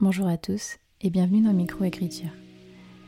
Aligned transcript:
Bonjour 0.00 0.28
à 0.28 0.36
tous 0.36 0.76
et 1.00 1.10
bienvenue 1.10 1.40
dans 1.40 1.52
Microécriture. 1.52 2.30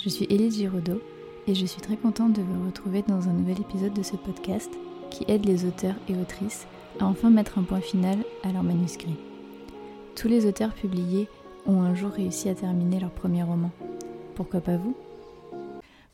Je 0.02 0.08
suis 0.08 0.25
Élise 0.25 0.56
Giraudot 0.56 1.01
et 1.47 1.55
je 1.55 1.65
suis 1.65 1.81
très 1.81 1.97
contente 1.97 2.32
de 2.32 2.43
vous 2.43 2.66
retrouver 2.66 3.02
dans 3.02 3.28
un 3.28 3.32
nouvel 3.32 3.60
épisode 3.60 3.93
de 3.93 4.03
ce 4.03 4.16
podcast 4.16 4.73
qui 5.09 5.25
aide 5.29 5.47
les 5.47 5.65
auteurs 5.67 5.95
et 6.09 6.17
autrices 6.17 6.67
à 6.99 7.05
enfin 7.07 7.31
mettre 7.31 7.61
un 7.61 7.63
point 7.63 7.81
final 7.81 8.19
à 8.43 8.51
leur 8.51 8.65
manuscrit. 8.65 9.15
Tous 10.17 10.27
les 10.27 10.47
auteurs 10.47 10.75
publiés 10.75 11.29
ont 11.65 11.81
un 11.81 11.95
jour 11.95 12.11
réussi 12.11 12.49
à 12.49 12.57
terminer 12.57 12.99
leur 12.99 13.13
premier 13.13 13.45
roman. 13.45 13.71
Pourquoi 14.35 14.61
pas 14.61 14.77
vous? 14.77 14.97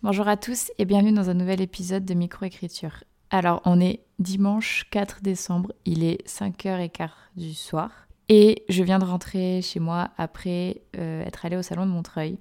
Bonjour 0.03 0.29
à 0.29 0.37
tous 0.37 0.73
et 0.77 0.85
bienvenue 0.85 1.15
dans 1.15 1.31
un 1.31 1.35
nouvel 1.35 1.63
épisode 1.63 2.05
de 2.05 2.13
Microécriture. 2.13 3.03
Alors 3.31 3.63
on 3.65 3.81
est 3.81 4.01
dimanche 4.19 4.85
4 4.91 5.23
décembre, 5.23 5.73
il 5.87 6.05
est 6.05 6.23
5h15 6.29 7.09
du 7.35 7.55
soir 7.55 8.06
et 8.29 8.65
je 8.69 8.83
viens 8.83 8.99
de 8.99 9.05
rentrer 9.05 9.63
chez 9.63 9.79
moi 9.79 10.11
après 10.19 10.83
euh, 10.99 11.25
être 11.25 11.47
allée 11.47 11.57
au 11.57 11.63
salon 11.63 11.87
de 11.87 11.93
Montreuil. 11.93 12.39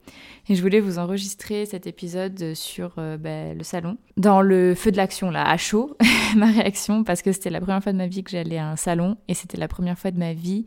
Et 0.49 0.55
je 0.55 0.61
voulais 0.61 0.79
vous 0.79 0.97
enregistrer 0.97 1.67
cet 1.67 1.85
épisode 1.85 2.55
sur 2.55 2.93
euh, 2.97 3.17
ben, 3.17 3.55
le 3.55 3.63
salon. 3.63 3.97
Dans 4.17 4.41
le 4.41 4.73
feu 4.73 4.91
de 4.91 4.97
l'action, 4.97 5.29
là, 5.29 5.47
à 5.47 5.57
chaud, 5.57 5.95
ma 6.35 6.47
réaction, 6.47 7.03
parce 7.03 7.21
que 7.21 7.31
c'était 7.31 7.51
la 7.51 7.61
première 7.61 7.83
fois 7.83 7.91
de 7.91 7.97
ma 7.97 8.07
vie 8.07 8.23
que 8.23 8.31
j'allais 8.31 8.57
à 8.57 8.67
un 8.67 8.75
salon. 8.75 9.17
Et 9.27 9.35
c'était 9.35 9.57
la 9.57 9.67
première 9.67 9.99
fois 9.99 10.09
de 10.09 10.17
ma 10.17 10.33
vie 10.33 10.65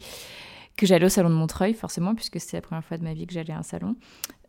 que 0.77 0.87
j'allais 0.87 1.07
au 1.07 1.11
salon 1.11 1.31
de 1.31 1.35
Montreuil, 1.35 1.75
forcément, 1.75 2.15
puisque 2.15 2.39
c'était 2.39 2.59
la 2.59 2.63
première 2.63 2.85
fois 2.85 2.97
de 2.97 3.03
ma 3.03 3.13
vie 3.13 3.27
que 3.27 3.35
j'allais 3.35 3.53
à 3.53 3.59
un 3.59 3.65
salon. 3.65 3.97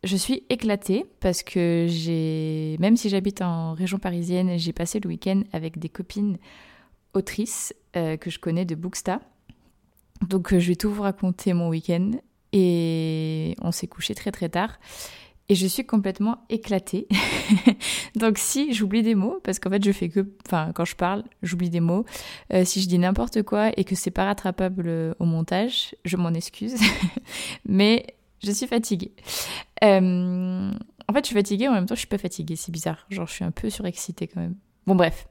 Je 0.03 0.15
suis 0.15 0.43
éclatée 0.49 1.07
parce 1.19 1.41
que 1.41 1.87
j'ai, 1.89 2.77
même 2.79 2.95
si 2.95 3.09
j'habite 3.09 3.41
en 3.41 3.73
région 3.73 3.97
parisienne, 3.97 4.59
j'ai 4.59 4.71
passé 4.71 4.99
le 4.99 5.09
week-end 5.09 5.41
avec 5.51 5.79
des 5.79 5.89
copines 5.89 6.37
autrices 7.15 7.73
euh, 7.95 8.17
que 8.17 8.29
je 8.29 8.37
connais 8.37 8.65
de 8.65 8.75
Booksta 8.75 9.19
donc 10.27 10.53
euh, 10.53 10.59
je 10.59 10.67
vais 10.69 10.75
tout 10.75 10.91
vous 10.91 11.03
raconter 11.03 11.53
mon 11.53 11.69
week-end 11.69 12.11
et 12.51 13.55
on 13.61 13.71
s'est 13.71 13.87
couché 13.87 14.15
très 14.15 14.31
très 14.31 14.49
tard 14.49 14.79
et 15.49 15.55
je 15.55 15.65
suis 15.65 15.85
complètement 15.85 16.45
éclatée. 16.49 17.07
Donc 18.15 18.37
si 18.37 18.71
j'oublie 18.73 19.01
des 19.01 19.15
mots, 19.15 19.39
parce 19.43 19.57
qu'en 19.57 19.71
fait 19.71 19.83
je 19.83 19.91
fais 19.91 20.09
que, 20.09 20.27
enfin 20.45 20.71
quand 20.73 20.85
je 20.85 20.95
parle, 20.95 21.23
j'oublie 21.41 21.71
des 21.71 21.79
mots. 21.79 22.05
Euh, 22.53 22.63
si 22.65 22.81
je 22.81 22.87
dis 22.87 22.99
n'importe 22.99 23.41
quoi 23.41 23.71
et 23.75 23.83
que 23.83 23.95
c'est 23.95 24.11
pas 24.11 24.25
rattrapable 24.25 25.15
au 25.17 25.25
montage, 25.25 25.95
je 26.05 26.17
m'en 26.17 26.33
excuse. 26.33 26.75
Mais 27.65 28.05
je 28.43 28.51
suis 28.51 28.67
fatiguée. 28.67 29.11
Euh, 29.83 30.71
en 31.07 31.13
fait 31.13 31.23
je 31.23 31.27
suis 31.27 31.35
fatiguée, 31.35 31.67
en 31.67 31.73
même 31.73 31.87
temps 31.87 31.95
je 31.95 31.99
suis 31.99 32.07
pas 32.07 32.19
fatiguée, 32.19 32.55
c'est 32.55 32.71
bizarre. 32.71 33.07
Genre 33.09 33.25
je 33.25 33.33
suis 33.33 33.45
un 33.45 33.51
peu 33.51 33.71
surexcitée 33.71 34.27
quand 34.27 34.41
même. 34.41 34.55
Bon 34.85 34.95
bref. 34.95 35.27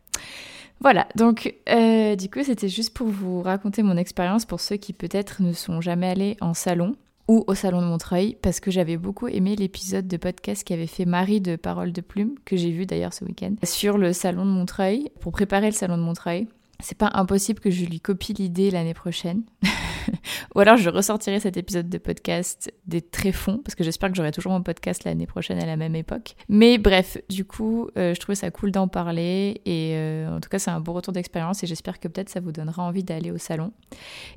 Voilà, 0.81 1.09
donc 1.17 1.55
euh, 1.69 2.15
du 2.15 2.31
coup 2.31 2.45
c'était 2.45 2.69
juste 2.69 2.95
pour 2.95 3.09
vous 3.09 3.43
raconter 3.43 3.83
mon 3.83 3.97
expérience 3.97 4.45
pour 4.45 4.61
ceux 4.61 4.77
qui 4.77 4.93
peut-être 4.93 5.43
ne 5.43 5.53
sont 5.53 5.81
jamais 5.81 6.09
allés 6.09 6.37
en 6.41 6.55
salon 6.55 6.95
ou 7.27 7.45
au 7.47 7.55
salon 7.55 7.83
de 7.83 7.87
Montreuil 7.87 8.37
parce 8.41 8.61
que 8.61 8.70
j'avais 8.70 8.97
beaucoup 8.97 9.29
aimé 9.29 9.55
l'épisode 9.57 10.07
de 10.07 10.17
podcast 10.17 10.65
qu'avait 10.65 10.87
fait 10.87 11.05
Marie 11.05 11.41
de 11.41 11.57
Parole 11.57 11.93
de 11.93 12.01
Plume, 12.01 12.35
que 12.45 12.57
j'ai 12.57 12.70
vu 12.70 12.87
d'ailleurs 12.87 13.12
ce 13.12 13.25
week-end, 13.25 13.55
sur 13.65 13.98
le 13.98 14.12
salon 14.12 14.45
de 14.45 14.51
Montreuil, 14.51 15.11
pour 15.20 15.33
préparer 15.33 15.67
le 15.67 15.73
salon 15.73 15.98
de 15.98 16.03
Montreuil. 16.03 16.48
C'est 16.81 16.97
pas 16.97 17.11
impossible 17.15 17.59
que 17.59 17.73
je 17.73 17.84
lui 17.84 18.01
copie 18.01 18.34
l'idée 18.34 18.71
l'année 18.71 18.95
prochaine. 18.95 19.43
Ou 20.55 20.61
alors 20.61 20.77
je 20.77 20.89
ressortirai 20.89 21.41
cet 21.41 21.57
épisode 21.57 21.89
de 21.89 21.98
podcast 21.98 22.73
des 22.87 23.03
tréfonds, 23.03 23.59
parce 23.59 23.75
que 23.75 23.83
j'espère 23.83 24.11
que 24.11 24.17
j'aurai 24.17 24.31
toujours 24.31 24.53
mon 24.53 24.62
podcast 24.62 25.03
l'année 25.03 25.27
prochaine 25.27 25.59
à 25.59 25.67
la 25.67 25.77
même 25.77 25.97
époque. 25.97 26.37
Mais 26.48 26.79
bref, 26.79 27.19
du 27.29 27.45
coup, 27.45 27.89
euh, 27.97 28.15
je 28.15 28.20
trouvais 28.20 28.37
ça 28.37 28.53
cool 28.53 28.70
d'en 28.70 28.87
parler, 28.87 29.61
et 29.65 29.95
euh, 29.95 30.37
en 30.37 30.39
tout 30.39 30.48
cas 30.48 30.61
c'est 30.61 30.70
un 30.70 30.79
beau 30.79 30.93
retour 30.93 31.12
d'expérience, 31.12 31.65
et 31.65 31.67
j'espère 31.67 31.98
que 31.98 32.07
peut-être 32.07 32.29
ça 32.29 32.39
vous 32.39 32.53
donnera 32.53 32.85
envie 32.85 33.03
d'aller 33.03 33.33
au 33.33 33.39
salon. 33.39 33.73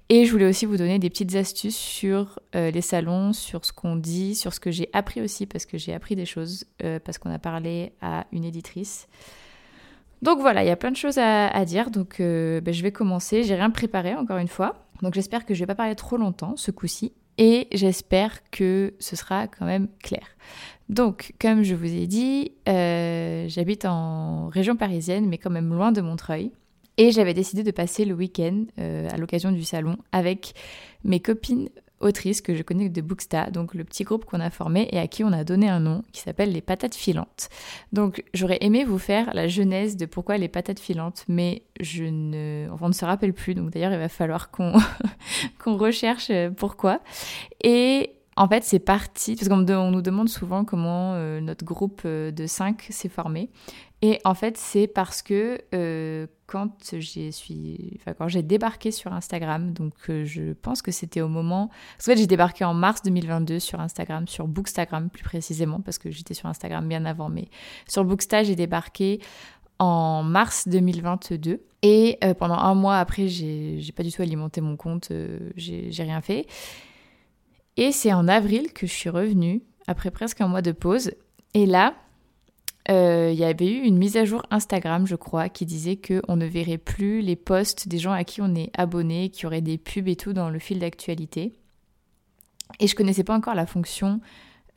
Et 0.09 0.25
je 0.25 0.31
voulais 0.31 0.47
aussi 0.47 0.65
vous 0.65 0.77
donner 0.77 0.97
des 0.97 1.11
petites 1.11 1.35
astuces 1.35 1.77
sur 1.77 2.39
euh, 2.55 2.71
les 2.71 2.81
salons, 2.81 3.33
sur 3.33 3.65
ce 3.65 3.71
qu'on 3.71 3.95
dit, 3.95 4.33
sur 4.33 4.51
ce 4.51 4.59
que 4.59 4.71
j'ai 4.71 4.89
appris 4.93 5.21
aussi, 5.21 5.45
parce 5.45 5.67
que 5.67 5.77
j'ai 5.77 5.93
appris 5.93 6.15
des 6.15 6.25
choses, 6.25 6.65
parce 7.05 7.19
qu'on 7.19 7.31
a 7.31 7.39
parlé 7.39 7.93
à 8.01 8.25
une 8.31 8.45
éditrice. 8.45 9.07
Donc 10.21 10.39
voilà, 10.39 10.63
il 10.63 10.67
y 10.67 10.71
a 10.71 10.75
plein 10.75 10.91
de 10.91 10.97
choses 10.97 11.17
à, 11.17 11.65
dire, 11.65 11.89
donc 11.89 12.17
ben, 12.19 12.71
je 12.71 12.83
vais 12.83 12.91
commencer. 12.91 13.43
J'ai 13.43 13.55
rien 13.55 13.71
préparé 13.71 14.15
encore 14.15 14.37
une 14.37 14.47
fois. 14.47 14.85
Donc 15.01 15.15
j'espère 15.15 15.45
que 15.45 15.53
je 15.53 15.59
ne 15.59 15.63
vais 15.63 15.67
pas 15.67 15.75
parler 15.75 15.95
trop 15.95 16.17
longtemps 16.17 16.55
ce 16.57 16.69
coup-ci 16.69 17.13
et 17.37 17.67
j'espère 17.71 18.49
que 18.51 18.93
ce 18.99 19.15
sera 19.15 19.47
quand 19.47 19.65
même 19.65 19.87
clair. 20.03 20.27
Donc, 20.89 21.33
comme 21.39 21.63
je 21.63 21.73
vous 21.73 21.85
ai 21.85 22.05
dit, 22.05 22.51
euh, 22.67 23.45
j'habite 23.47 23.85
en 23.85 24.49
région 24.49 24.75
parisienne, 24.75 25.27
mais 25.27 25.37
quand 25.37 25.49
même 25.49 25.73
loin 25.73 25.91
de 25.91 26.01
Montreuil. 26.01 26.51
Et 26.97 27.11
j'avais 27.11 27.33
décidé 27.33 27.63
de 27.63 27.71
passer 27.71 28.03
le 28.03 28.13
week-end 28.13 28.65
euh, 28.77 29.07
à 29.09 29.17
l'occasion 29.17 29.51
du 29.51 29.63
salon 29.63 29.97
avec 30.11 30.53
mes 31.03 31.19
copines 31.19 31.69
autrice 32.01 32.41
que 32.41 32.55
je 32.55 32.63
connais 32.63 32.89
de 32.89 33.01
Booksta, 33.01 33.51
donc 33.51 33.73
le 33.73 33.83
petit 33.83 34.03
groupe 34.03 34.25
qu'on 34.25 34.39
a 34.39 34.49
formé 34.49 34.87
et 34.91 34.99
à 34.99 35.07
qui 35.07 35.23
on 35.23 35.31
a 35.31 35.43
donné 35.43 35.69
un 35.69 35.79
nom 35.79 36.03
qui 36.11 36.21
s'appelle 36.21 36.51
les 36.51 36.61
patates 36.61 36.95
filantes. 36.95 37.49
Donc 37.93 38.23
j'aurais 38.33 38.59
aimé 38.61 38.83
vous 38.83 38.97
faire 38.97 39.33
la 39.33 39.47
genèse 39.47 39.97
de 39.97 40.05
pourquoi 40.05 40.37
les 40.37 40.47
patates 40.47 40.79
filantes, 40.79 41.25
mais 41.27 41.63
je 41.79 42.03
ne, 42.03 42.67
on 42.81 42.87
ne 42.87 42.93
se 42.93 43.05
rappelle 43.05 43.33
plus, 43.33 43.55
donc 43.55 43.71
d'ailleurs 43.71 43.93
il 43.93 43.99
va 43.99 44.09
falloir 44.09 44.51
qu'on 44.51 44.73
recherche 45.65 46.29
euh, 46.29 46.49
pourquoi. 46.49 46.99
Et 47.63 48.15
en 48.37 48.47
fait, 48.47 48.63
c'est 48.63 48.79
parti, 48.79 49.35
parce 49.35 49.49
qu'on 49.49 49.91
nous 49.91 50.01
demande 50.01 50.29
souvent 50.29 50.63
comment 50.63 51.13
euh, 51.15 51.41
notre 51.41 51.65
groupe 51.65 52.01
euh, 52.05 52.31
de 52.31 52.47
5 52.47 52.87
s'est 52.89 53.09
formé. 53.09 53.49
Et 54.01 54.19
en 54.25 54.33
fait, 54.33 54.57
c'est 54.57 54.87
parce 54.87 55.21
que 55.21 55.59
quand 56.51 58.27
j'ai 58.27 58.43
débarqué 58.43 58.91
sur 58.91 59.13
Instagram, 59.13 59.71
donc 59.71 59.93
je 60.07 60.51
pense 60.53 60.81
que 60.81 60.91
c'était 60.91 61.21
au 61.21 61.29
moment, 61.29 61.63
en 61.63 62.03
fait, 62.03 62.17
j'ai 62.17 62.27
débarqué 62.27 62.65
en 62.65 62.73
mars 62.73 63.01
2022 63.03 63.59
sur 63.59 63.79
Instagram, 63.79 64.27
sur 64.27 64.47
Bookstagram 64.47 65.09
plus 65.09 65.23
précisément, 65.23 65.79
parce 65.79 65.97
que 65.97 66.11
j'étais 66.11 66.33
sur 66.33 66.47
Instagram 66.47 66.87
bien 66.87 67.05
avant, 67.05 67.29
mais 67.29 67.47
sur 67.87 68.03
Booksta, 68.03 68.43
j'ai 68.43 68.55
débarqué 68.55 69.21
en 69.79 70.23
mars 70.23 70.67
2022. 70.67 71.63
Et 71.83 72.19
pendant 72.37 72.57
un 72.57 72.75
mois 72.75 72.99
après, 72.99 73.27
j'ai 73.27 73.93
pas 73.95 74.03
du 74.03 74.11
tout 74.11 74.21
alimenté 74.21 74.61
mon 74.61 74.75
compte, 74.75 75.11
j'ai 75.55 76.03
rien 76.03 76.21
fait. 76.21 76.45
Et 77.77 77.91
c'est 77.91 78.11
en 78.11 78.27
avril 78.27 78.73
que 78.73 78.85
je 78.85 78.91
suis 78.91 79.09
revenue, 79.09 79.63
après 79.87 80.11
presque 80.11 80.41
un 80.41 80.47
mois 80.47 80.61
de 80.61 80.73
pause. 80.73 81.13
Et 81.53 81.65
là, 81.65 81.95
euh, 82.91 83.29
il 83.31 83.39
y 83.39 83.45
avait 83.45 83.71
eu 83.71 83.81
une 83.83 83.97
mise 83.97 84.17
à 84.17 84.25
jour 84.25 84.43
Instagram, 84.51 85.07
je 85.07 85.15
crois, 85.15 85.49
qui 85.49 85.65
disait 85.65 85.95
qu'on 85.95 86.35
ne 86.35 86.45
verrait 86.45 86.77
plus 86.77 87.21
les 87.21 87.37
posts 87.37 87.87
des 87.87 87.97
gens 87.97 88.11
à 88.11 88.23
qui 88.23 88.41
on 88.41 88.53
est 88.53 88.69
abonné, 88.77 89.29
qui 89.29 89.45
auraient 89.45 89.61
des 89.61 89.77
pubs 89.77 90.07
et 90.07 90.15
tout 90.15 90.33
dans 90.33 90.49
le 90.49 90.59
fil 90.59 90.79
d'actualité. 90.79 91.53
Et 92.79 92.87
je 92.87 92.95
connaissais 92.95 93.23
pas 93.23 93.35
encore 93.35 93.55
la 93.55 93.65
fonction 93.65 94.19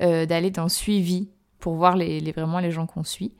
euh, 0.00 0.26
d'aller 0.26 0.50
dans 0.50 0.68
suivi 0.68 1.28
pour 1.58 1.74
voir 1.74 1.96
vraiment 1.96 2.60
les 2.60 2.70
gens 2.70 2.86
qu'on 2.86 3.04
suit. 3.04 3.32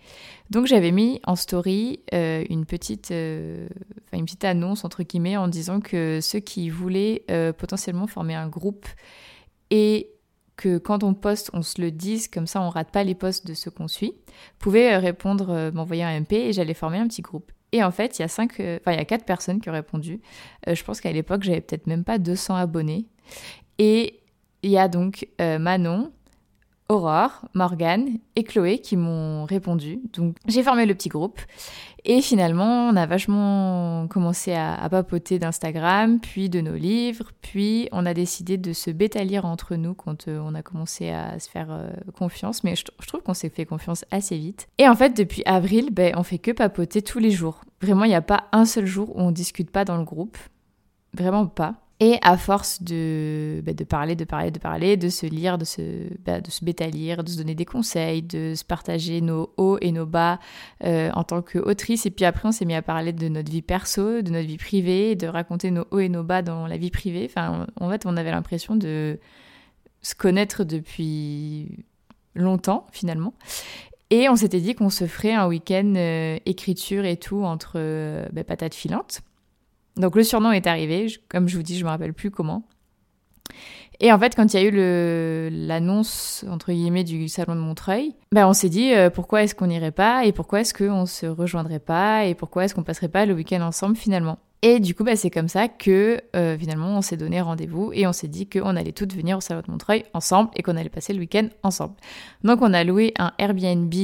Donc 0.50 0.66
j'avais 0.66 0.92
mis 0.92 1.20
en 1.24 1.36
story 1.36 2.00
euh, 2.14 2.42
une, 2.48 2.64
petite, 2.64 3.10
une 3.10 4.24
petite 4.24 4.44
annonce 4.44 4.84
entre 4.84 5.02
guillemets 5.02 5.36
en 5.36 5.46
disant 5.46 5.80
que 5.80 6.20
ceux 6.22 6.40
qui 6.40 6.70
voulaient 6.70 7.24
potentiellement 7.58 8.06
former 8.06 8.34
un 8.34 8.48
groupe 8.48 8.86
et 9.70 10.13
que 10.56 10.78
quand 10.78 11.02
on 11.02 11.14
poste, 11.14 11.50
on 11.52 11.62
se 11.62 11.80
le 11.80 11.90
dise, 11.90 12.28
comme 12.28 12.46
ça 12.46 12.60
on 12.60 12.68
rate 12.68 12.90
pas 12.90 13.04
les 13.04 13.14
posts 13.14 13.46
de 13.46 13.54
ceux 13.54 13.70
qu'on 13.70 13.88
suit. 13.88 14.14
Pouvez 14.58 14.94
euh, 14.94 14.98
répondre, 14.98 15.50
euh, 15.50 15.72
m'envoyer 15.72 16.04
un 16.04 16.20
MP 16.20 16.34
et 16.34 16.52
j'allais 16.52 16.74
former 16.74 16.98
un 16.98 17.08
petit 17.08 17.22
groupe. 17.22 17.50
Et 17.72 17.82
en 17.82 17.90
fait, 17.90 18.18
il 18.18 18.22
y 18.22 18.24
a 18.24 18.28
cinq, 18.28 18.60
euh, 18.60 18.78
il 18.86 18.92
y 18.92 18.96
a 18.96 19.04
quatre 19.04 19.24
personnes 19.24 19.60
qui 19.60 19.68
ont 19.68 19.72
répondu. 19.72 20.20
je 20.66 20.82
pense 20.84 21.00
qu'à 21.00 21.10
l'époque, 21.10 21.42
j'avais 21.42 21.60
peut-être 21.60 21.88
même 21.88 22.04
pas 22.04 22.18
200 22.18 22.54
abonnés. 22.54 23.06
Et 23.78 24.20
il 24.62 24.70
y 24.70 24.78
a 24.78 24.86
donc 24.86 25.26
Manon, 25.40 26.12
Aurore, 26.90 27.46
Morgane 27.54 28.18
et 28.36 28.44
Chloé 28.44 28.78
qui 28.78 28.96
m'ont 28.96 29.46
répondu. 29.46 30.00
Donc 30.12 30.36
j'ai 30.46 30.62
formé 30.62 30.84
le 30.84 30.94
petit 30.94 31.08
groupe 31.08 31.40
et 32.04 32.20
finalement 32.20 32.88
on 32.88 32.96
a 32.96 33.06
vachement 33.06 34.06
commencé 34.08 34.52
à, 34.52 34.86
papoter 34.90 35.38
d'Instagram, 35.38 36.20
puis 36.20 36.50
de 36.50 36.60
nos 36.60 36.74
livres, 36.74 37.32
puis 37.40 37.88
on 37.90 38.04
a 38.04 38.12
décidé 38.12 38.58
de 38.58 38.74
se 38.74 38.90
bêta-lire 38.90 39.46
entre 39.46 39.76
nous 39.76 39.94
quand 39.94 40.28
euh, 40.28 40.38
on 40.44 40.54
a 40.54 40.62
commencé 40.62 41.08
à 41.08 41.38
se 41.38 41.48
faire 41.48 41.68
euh, 41.70 41.88
confiance. 42.18 42.64
Mais 42.64 42.76
je, 42.76 42.84
trouve 43.06 43.22
qu'on 43.22 43.34
s'est 43.34 43.48
fait 43.48 43.64
confiance 43.64 44.04
assez 44.10 44.36
vite. 44.36 44.68
Et 44.76 44.86
en 44.86 44.94
fait 44.94 45.16
depuis 45.16 45.42
avril, 45.46 45.88
ben, 45.90 46.12
on 46.16 46.22
fait 46.22 46.38
que 46.38 46.50
papoter 46.50 47.00
tous 47.00 47.18
les 47.18 47.30
jours. 47.30 47.62
Vraiment 47.80 48.04
il 48.04 48.10
n'y 48.10 48.14
a 48.14 48.22
pas 48.22 48.44
un 48.52 48.66
seul 48.66 48.84
jour 48.84 49.16
où 49.16 49.20
on 49.20 49.30
discute 49.30 49.70
pas 49.70 49.86
dans 49.86 49.96
le 49.96 50.04
groupe. 50.04 50.36
Vraiment 51.14 51.46
pas. 51.46 51.76
Et 52.00 52.18
à 52.22 52.36
force 52.36 52.82
de, 52.82 53.62
bah, 53.64 53.72
de 53.72 53.84
parler, 53.84 54.16
de 54.16 54.24
parler, 54.24 54.50
de 54.50 54.58
parler, 54.58 54.96
de 54.96 55.08
se 55.08 55.26
lire, 55.26 55.58
de 55.58 55.64
se, 55.64 55.82
bah, 56.24 56.40
de 56.40 56.50
se 56.50 56.64
bêta-lire, 56.64 57.22
de 57.22 57.28
se 57.28 57.36
donner 57.36 57.54
des 57.54 57.64
conseils, 57.64 58.22
de 58.22 58.54
se 58.56 58.64
partager 58.64 59.20
nos 59.20 59.52
hauts 59.56 59.78
et 59.80 59.92
nos 59.92 60.04
bas 60.04 60.40
euh, 60.82 61.10
en 61.14 61.22
tant 61.22 61.40
qu'autrice. 61.40 62.04
Et 62.04 62.10
puis 62.10 62.24
après, 62.24 62.48
on 62.48 62.52
s'est 62.52 62.64
mis 62.64 62.74
à 62.74 62.82
parler 62.82 63.12
de 63.12 63.28
notre 63.28 63.50
vie 63.50 63.62
perso, 63.62 64.22
de 64.22 64.30
notre 64.30 64.48
vie 64.48 64.58
privée, 64.58 65.14
de 65.14 65.28
raconter 65.28 65.70
nos 65.70 65.86
hauts 65.92 66.00
et 66.00 66.08
nos 66.08 66.24
bas 66.24 66.42
dans 66.42 66.66
la 66.66 66.76
vie 66.76 66.90
privée. 66.90 67.26
Enfin, 67.30 67.66
en 67.80 67.88
fait, 67.88 68.06
on 68.06 68.16
avait 68.16 68.32
l'impression 68.32 68.74
de 68.74 69.20
se 70.02 70.16
connaître 70.16 70.64
depuis 70.64 71.84
longtemps, 72.34 72.88
finalement. 72.90 73.34
Et 74.10 74.28
on 74.28 74.36
s'était 74.36 74.60
dit 74.60 74.74
qu'on 74.74 74.90
se 74.90 75.06
ferait 75.06 75.32
un 75.32 75.46
week-end 75.46 75.94
euh, 75.96 76.38
écriture 76.44 77.04
et 77.04 77.16
tout 77.16 77.42
entre 77.44 77.74
euh, 77.76 78.26
bah, 78.32 78.44
patates 78.44 78.74
filantes. 78.74 79.22
Donc 79.96 80.16
le 80.16 80.22
surnom 80.22 80.52
est 80.52 80.66
arrivé, 80.66 81.06
comme 81.28 81.48
je 81.48 81.56
vous 81.56 81.62
dis, 81.62 81.78
je 81.78 81.84
me 81.84 81.90
rappelle 81.90 82.14
plus 82.14 82.30
comment. 82.30 82.66
Et 84.00 84.12
en 84.12 84.18
fait, 84.18 84.34
quand 84.34 84.52
il 84.52 84.60
y 84.60 84.64
a 84.64 84.66
eu 84.66 85.50
l'annonce, 85.66 86.44
entre 86.50 86.72
guillemets, 86.72 87.04
du 87.04 87.28
salon 87.28 87.54
de 87.54 87.60
Montreuil, 87.60 88.14
ben 88.32 88.48
on 88.48 88.52
s'est 88.52 88.68
dit 88.68 88.92
euh, 88.92 89.08
pourquoi 89.08 89.44
est-ce 89.44 89.54
qu'on 89.54 89.68
n'irait 89.68 89.92
pas 89.92 90.24
et 90.24 90.32
pourquoi 90.32 90.60
est-ce 90.60 90.74
qu'on 90.74 91.06
se 91.06 91.26
rejoindrait 91.26 91.78
pas 91.78 92.24
et 92.24 92.34
pourquoi 92.34 92.64
est-ce 92.64 92.74
qu'on 92.74 92.82
passerait 92.82 93.08
pas 93.08 93.24
le 93.24 93.34
week-end 93.34 93.60
ensemble 93.60 93.96
finalement? 93.96 94.38
Et 94.62 94.80
du 94.80 94.94
coup, 94.94 95.04
ben, 95.04 95.14
c'est 95.14 95.30
comme 95.30 95.48
ça 95.48 95.68
que 95.68 96.20
euh, 96.34 96.56
finalement 96.58 96.96
on 96.96 97.02
s'est 97.02 97.18
donné 97.18 97.40
rendez-vous 97.40 97.92
et 97.92 98.06
on 98.06 98.12
s'est 98.12 98.28
dit 98.28 98.48
qu'on 98.48 98.76
allait 98.76 98.92
toutes 98.92 99.14
venir 99.14 99.36
au 99.36 99.40
salon 99.40 99.62
de 99.64 99.70
Montreuil 99.70 100.04
ensemble 100.12 100.50
et 100.56 100.62
qu'on 100.62 100.76
allait 100.76 100.88
passer 100.88 101.12
le 101.12 101.20
week-end 101.20 101.48
ensemble. 101.62 101.94
Donc 102.42 102.62
on 102.62 102.72
a 102.72 102.82
loué 102.82 103.12
un 103.18 103.32
Airbnb 103.38 103.94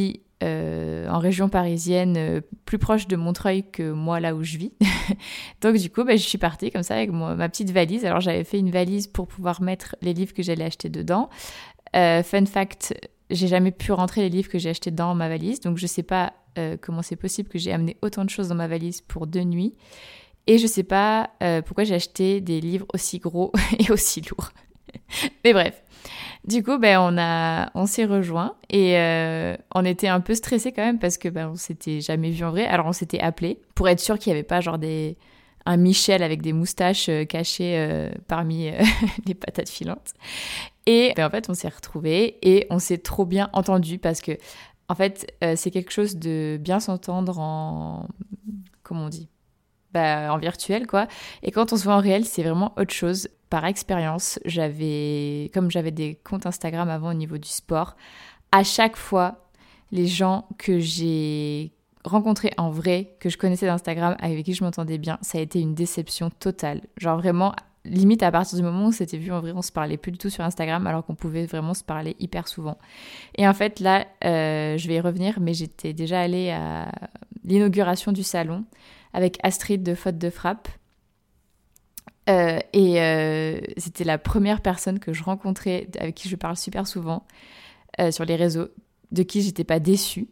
euh, 0.43 1.07
en 1.09 1.19
région 1.19 1.51
parisienne, 1.51 2.17
euh, 2.17 2.41
plus 2.65 2.79
proche 2.79 3.07
de 3.07 3.17
Montreuil 3.17 3.63
que 3.71 3.93
moi 3.93 4.21
là 4.21 4.35
où 4.35 4.43
je 4.43 4.57
vis. 4.57 4.73
Donc 5.61 5.77
du 5.77 5.91
coup, 5.91 6.03
bah, 6.03 6.17
je 6.17 6.23
suis 6.23 6.39
partie 6.39 6.71
comme 6.71 6.83
ça 6.83 6.95
avec 6.95 7.11
ma 7.11 7.49
petite 7.49 7.71
valise. 7.71 8.07
Alors 8.07 8.21
j'avais 8.21 8.45
fait 8.45 8.59
une 8.59 8.71
valise 8.71 9.07
pour 9.07 9.27
pouvoir 9.27 9.61
mettre 9.61 9.97
les 10.01 10.15
livres 10.15 10.33
que 10.33 10.43
j'allais 10.43 10.65
acheter 10.65 10.89
dedans. 10.89 11.29
Euh, 11.95 12.23
fun 12.23 12.47
fact, 12.47 12.95
j'ai 13.29 13.49
jamais 13.49 13.71
pu 13.71 13.93
rentrer 13.93 14.23
les 14.23 14.31
livres 14.31 14.49
que 14.49 14.59
j'ai 14.59 14.71
achetés 14.71 14.91
dans 14.91 15.15
ma 15.15 15.29
valise, 15.29 15.61
donc 15.61 15.77
je 15.77 15.87
sais 15.87 16.03
pas 16.03 16.33
comment 16.83 17.01
c'est 17.01 17.17
possible 17.17 17.49
que 17.49 17.59
j'ai 17.59 17.73
amené 17.73 17.97
autant 18.03 18.23
de 18.23 18.29
choses 18.29 18.49
dans 18.49 18.55
ma 18.55 18.69
valise 18.69 19.01
pour 19.01 19.27
deux 19.27 19.45
nuits. 19.45 19.75
Et 20.47 20.59
je 20.59 20.67
sais 20.67 20.83
pas 20.83 21.31
pourquoi 21.65 21.85
j'ai 21.85 21.95
acheté 21.95 22.43
des 22.43 22.61
livres 22.61 22.87
aussi 22.93 23.19
gros 23.19 23.51
et 23.79 23.91
aussi 23.91 24.21
lourds. 24.21 24.51
Mais 25.45 25.53
bref, 25.53 25.83
du 26.45 26.63
coup, 26.63 26.79
ben, 26.79 26.99
on, 27.01 27.19
a, 27.19 27.71
on 27.75 27.87
s'est 27.87 28.05
rejoints 28.05 28.55
et 28.71 28.99
euh, 28.99 29.57
on 29.75 29.85
était 29.85 30.09
un 30.09 30.21
peu 30.21 30.35
stressés 30.35 30.73
quand 30.73 30.85
même 30.85 30.99
parce 30.99 31.19
que 31.19 31.29
ben, 31.29 31.51
on 31.51 31.57
s'était 31.57 32.01
jamais 32.01 32.31
vu 32.31 32.45
en 32.45 32.51
vrai. 32.51 32.67
Alors 32.67 32.87
on 32.87 32.93
s'était 32.93 33.21
appelé 33.21 33.61
pour 33.75 33.89
être 33.89 34.01
sûr 34.01 34.19
qu'il 34.19 34.33
n'y 34.33 34.39
avait 34.39 34.47
pas 34.47 34.61
genre 34.61 34.79
des, 34.79 35.17
un 35.67 35.77
Michel 35.77 36.23
avec 36.23 36.41
des 36.43 36.53
moustaches 36.53 37.09
euh, 37.09 37.25
cachées 37.25 37.77
euh, 37.77 38.11
parmi 38.27 38.71
les 39.27 39.35
patates 39.35 39.69
filantes. 39.69 40.15
Et 40.87 41.13
ben, 41.15 41.27
en 41.27 41.31
fait, 41.31 41.51
on 41.51 41.55
s'est 41.55 41.69
retrouvés 41.69 42.39
et 42.43 42.67
on 42.71 42.79
s'est 42.79 42.99
trop 42.99 43.27
bien 43.27 43.51
entendu 43.53 43.99
parce 43.99 44.21
que 44.21 44.33
en 44.89 44.97
fait, 44.97 45.33
c'est 45.55 45.71
quelque 45.71 45.93
chose 45.93 46.17
de 46.17 46.59
bien 46.61 46.81
s'entendre 46.81 47.39
en 47.39 48.09
comment 48.83 49.05
on 49.05 49.09
dit? 49.09 49.29
Bah, 49.93 50.33
en 50.33 50.39
virtuel 50.39 50.87
quoi. 50.87 51.07
Et 51.43 51.51
quand 51.51 51.73
on 51.73 51.77
se 51.77 51.85
voit 51.85 51.95
en 51.95 52.01
réel, 52.01 52.25
c'est 52.25 52.43
vraiment 52.43 52.73
autre 52.77 52.93
chose 52.93 53.29
par 53.51 53.65
expérience, 53.65 54.39
j'avais, 54.45 55.51
comme 55.53 55.71
j'avais 55.71 55.91
des 55.91 56.15
comptes 56.15 56.47
Instagram 56.47 56.89
avant 56.89 57.11
au 57.11 57.15
niveau 57.15 57.37
du 57.37 57.49
sport, 57.49 57.97
à 58.53 58.63
chaque 58.63 58.97
fois, 58.97 59.49
les 59.91 60.07
gens 60.07 60.47
que 60.57 60.79
j'ai 60.79 61.73
rencontrés 62.05 62.53
en 62.57 62.71
vrai, 62.71 63.17
que 63.19 63.29
je 63.29 63.37
connaissais 63.37 63.67
d'Instagram, 63.67 64.17
avec 64.21 64.45
qui 64.45 64.55
je 64.55 64.65
m'entendais 64.65 64.99
bien, 64.99 65.19
ça 65.21 65.39
a 65.39 65.41
été 65.41 65.61
une 65.61 65.75
déception 65.75 66.31
totale. 66.31 66.83
Genre 66.97 67.19
vraiment, 67.19 67.53
limite 67.85 68.23
à 68.23 68.31
partir 68.31 68.57
du 68.57 68.65
moment 68.65 68.85
où 68.85 68.89
on 68.89 68.93
s'était 68.93 69.19
vu 69.19 69.33
en 69.33 69.41
vrai, 69.41 69.53
on 69.55 69.63
se 69.63 69.73
parlait 69.73 69.97
plus 69.97 70.13
du 70.13 70.19
tout 70.19 70.31
sur 70.31 70.45
Instagram, 70.45 70.87
alors 70.87 71.05
qu'on 71.05 71.17
pouvait 71.17 71.47
vraiment 71.47 71.75
se 71.75 71.83
parler 71.83 72.17
hyper 72.21 72.47
souvent. 72.47 72.79
Et 73.37 73.47
en 73.49 73.55
fait, 73.55 73.81
là, 73.81 74.07
euh, 74.25 74.79
je 74.79 74.89
vais 74.89 74.95
y 74.95 75.01
revenir, 75.01 75.41
mais 75.41 75.55
j'étais 75.55 75.93
déjà 75.93 76.21
allée 76.21 76.51
à 76.51 76.91
l'inauguration 77.45 78.13
du 78.13 78.23
salon 78.23 78.65
avec 79.13 79.39
Astrid 79.43 79.83
de 79.83 79.95
Faute 79.95 80.19
de 80.19 80.31
Frappe. 80.31 80.69
Euh, 82.29 82.59
et 82.73 83.01
euh, 83.01 83.61
c'était 83.77 84.05
la 84.05 84.19
première 84.19 84.61
personne 84.61 84.99
que 84.99 85.13
je 85.13 85.25
rencontrais, 85.25 85.89
avec 85.99 86.15
qui 86.15 86.29
je 86.29 86.37
parle 86.37 86.57
super 86.57 86.87
souvent 86.87 87.27
euh, 88.01 88.11
sur 88.11 88.25
les 88.25 88.37
réseaux, 88.37 88.69
de 89.11 89.23
qui 89.23 89.43
j'étais 89.43 89.65
pas 89.65 89.81
déçue. 89.81 90.29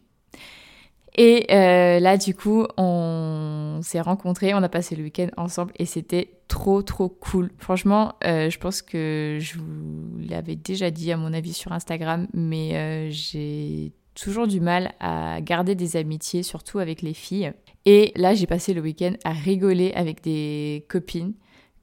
Et 1.15 1.47
là, 1.49 2.17
du 2.17 2.33
coup, 2.33 2.65
on 2.77 3.81
s'est 3.83 3.99
rencontrés, 3.99 4.53
on 4.53 4.63
a 4.63 4.69
passé 4.69 4.95
le 4.95 5.03
week-end 5.03 5.27
ensemble 5.35 5.73
et 5.77 5.85
c'était 5.85 6.31
trop, 6.47 6.81
trop 6.81 7.09
cool. 7.09 7.51
Franchement, 7.57 8.13
je 8.23 8.57
pense 8.57 8.81
que 8.81 9.37
je 9.41 9.57
vous 9.57 10.17
l'avais 10.29 10.55
déjà 10.55 10.91
dit, 10.91 11.11
à 11.11 11.17
mon 11.17 11.33
avis, 11.33 11.51
sur 11.51 11.73
Instagram, 11.73 12.27
mais 12.33 13.11
j'ai 13.11 13.91
toujours 14.21 14.47
du 14.47 14.59
mal 14.59 14.93
à 14.99 15.41
garder 15.41 15.75
des 15.75 15.95
amitiés, 15.95 16.43
surtout 16.43 16.79
avec 16.79 17.01
les 17.01 17.13
filles. 17.13 17.53
Et 17.85 18.11
là, 18.15 18.33
j'ai 18.33 18.47
passé 18.47 18.73
le 18.73 18.81
week-end 18.81 19.13
à 19.23 19.31
rigoler 19.31 19.91
avec 19.93 20.21
des 20.21 20.85
copines 20.89 21.33